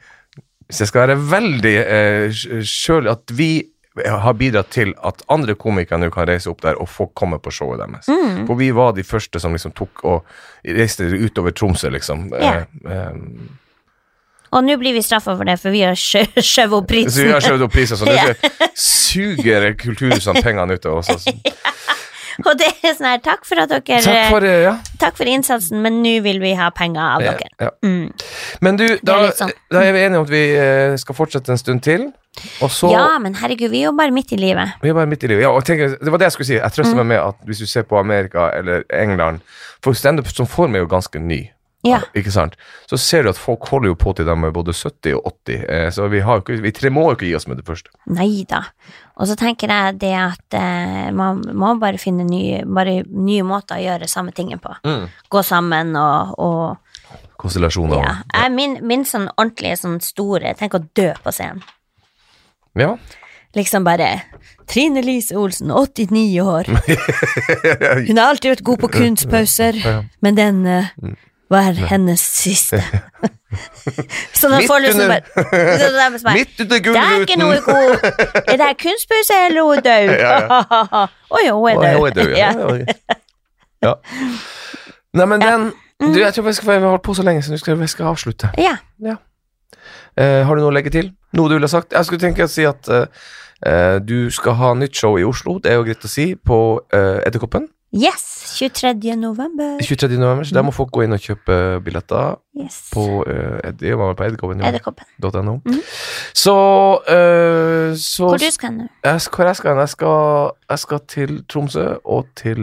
[0.67, 2.31] Hvis jeg skal være veldig eh,
[2.63, 3.67] sjøl At vi
[4.07, 7.51] har bidratt til at andre komikere nå kan reise opp der og få komme på
[7.53, 8.07] showet deres.
[8.09, 8.47] Mm.
[8.47, 10.23] For vi var de første som liksom tok og
[10.65, 12.23] reiste utover Tromsø, liksom.
[12.33, 12.63] Ja.
[12.63, 13.11] Eh, eh,
[14.53, 17.31] Og nå blir vi straffa for det, for vi har skjø- skjøvet opp så vi
[17.33, 18.51] har skjøvet opp prisen, så det
[18.87, 21.09] suger kulturhusene pengene ut av oss.
[21.13, 21.33] Altså.
[22.47, 24.71] Og det er sånn her, takk for at dere Takk for, det, ja.
[25.01, 27.49] Takk for innsatsen, men nå vil vi ha penger av dere.
[27.61, 27.69] Ja.
[27.85, 28.07] Mm.
[28.65, 29.51] Men du, da, er, sånn.
[29.69, 32.07] da er vi enige om at vi eh, skal fortsette en stund til.
[32.73, 34.73] Så Ja, men herregud, vi er jo bare midt i livet.
[34.81, 35.45] Vi er bare midt i livet.
[35.45, 36.57] Ja, og tenk, det var det jeg skulle si.
[36.57, 36.97] Jeg Mm.
[37.03, 39.41] meg med at hvis du ser på Amerika eller England
[39.83, 41.43] For standup som form er jo ganske ny.
[41.83, 41.99] Ja.
[42.15, 42.53] Ikke sant?
[42.87, 45.63] Så ser du at folk holder jo på til de er både 70 og 80.
[45.67, 47.91] Eh, så vi, har ikke, vi tre må jo ikke gi oss med det første.
[48.07, 48.61] Nei da.
[49.19, 53.81] Og så tenker jeg det at eh, man må bare finne nye, bare nye måter
[53.81, 54.71] å gjøre samme tingen på.
[55.29, 57.99] Gå sammen og, og Konstellasjoner.
[57.99, 58.13] ja.
[58.31, 61.65] Jeg, min, min sånn ordentlige, sånn store Tenk å dø på scenen.
[62.79, 62.93] Ja.
[63.53, 64.07] Liksom bare
[64.71, 66.71] Trine Lise Olsen, 89 år.
[68.07, 69.77] Hun har alltid vært god på kunstpauser,
[70.25, 70.87] men den eh,
[71.53, 72.81] var hennes siste.
[74.39, 75.21] så da får liksom bare,
[76.37, 77.91] Midt under Det er ikke noe god
[78.47, 80.09] Er det her kunstpause eller er hun død?
[81.29, 81.99] Å, død.
[81.99, 82.49] hun er død, ja.
[82.57, 83.13] ja.
[83.85, 83.93] ja.
[85.13, 85.69] Nei, men den
[86.01, 87.87] Du, jeg tror vi skal, vi har holdt på så lenge, så nå skal vi
[87.87, 88.49] skal avslutte.
[88.59, 88.75] Ja.
[90.19, 91.13] Eh, har du noe å legge til?
[91.37, 91.93] Noe du ville sagt?
[91.95, 93.05] Jeg skulle tenke å si at uh,
[94.03, 97.19] du skal ha nytt show i Oslo, det er jo greit å si, på uh,
[97.23, 97.69] Edderkoppen.
[97.93, 99.15] Yes, 23.
[99.15, 99.77] november.
[99.81, 100.17] 23.
[100.17, 102.89] november, så der må folk gå inn og kjøpe billetter Yes.
[102.93, 104.65] på, uh, det var vel på edderkoppen.no.
[104.67, 105.05] Edderkoppen.
[105.65, 105.79] Mm.
[106.33, 106.53] Så,
[107.01, 108.87] uh, så Hvor du skal nå?
[109.03, 109.77] jeg, Hvor jeg skal?
[109.77, 112.59] Jeg skal, jeg skal til Tromsø og til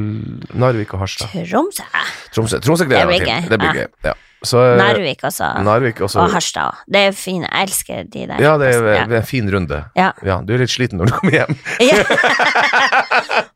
[0.54, 1.26] Narvik og Harstad.
[1.50, 1.82] Tromsø.
[2.34, 3.50] Tromsø, Tromsø gleder jeg meg til.
[3.50, 3.86] Det blir gøy.
[4.04, 4.12] Ja.
[4.42, 5.48] Så, eh, Narvik også.
[5.66, 6.22] Narvik også.
[6.22, 6.78] Og Harstad òg.
[6.88, 7.44] Det er fine.
[7.50, 8.40] Jeg elsker de der.
[8.40, 9.04] Ja, det er, Ja.
[9.06, 9.84] det er en fin runde.
[9.96, 10.12] Ja.
[10.44, 11.58] Du er litt sliten når du kommer hjem.
[11.80, 12.00] Ja.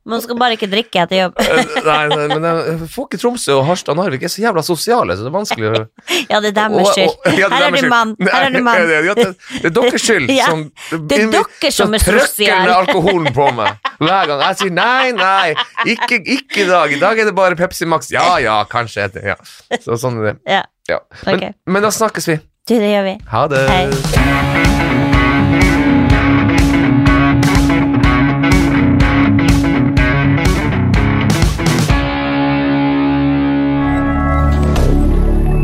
[0.04, 1.38] Man skal bare ikke drikke etter jobb.
[1.88, 5.16] Nei, nei, men eh, folk i Tromsø og Harstad og Narvik er så jævla sosiale,
[5.16, 5.80] så det er vanskelig å
[6.32, 7.14] Ja, det er deres skyld.
[7.40, 8.12] ja, Her er du mann.
[8.20, 8.84] Her er du mann.
[8.84, 10.66] Det, det, det, det er deres skyld Ja, som
[11.08, 12.76] det er dere som er sosiale.
[12.76, 14.44] alkoholen på meg hver gang.
[14.50, 15.54] Jeg sier nei, nei,
[15.94, 16.92] ikke, ikke i dag.
[16.92, 18.12] I dag er det bare Pepsi Max.
[18.12, 19.08] Ja ja, kanskje.
[19.24, 19.36] Ja.
[19.80, 20.36] Så sånn er det.
[20.50, 20.98] Ja, Ja.
[21.26, 21.42] Men, Ok.
[21.66, 22.38] men da snakkes vi.
[22.68, 23.18] du, det gjør vi.
[23.28, 23.68] Ha det.
[23.70, 24.94] Hei.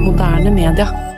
[0.04, 1.09] Moderne media.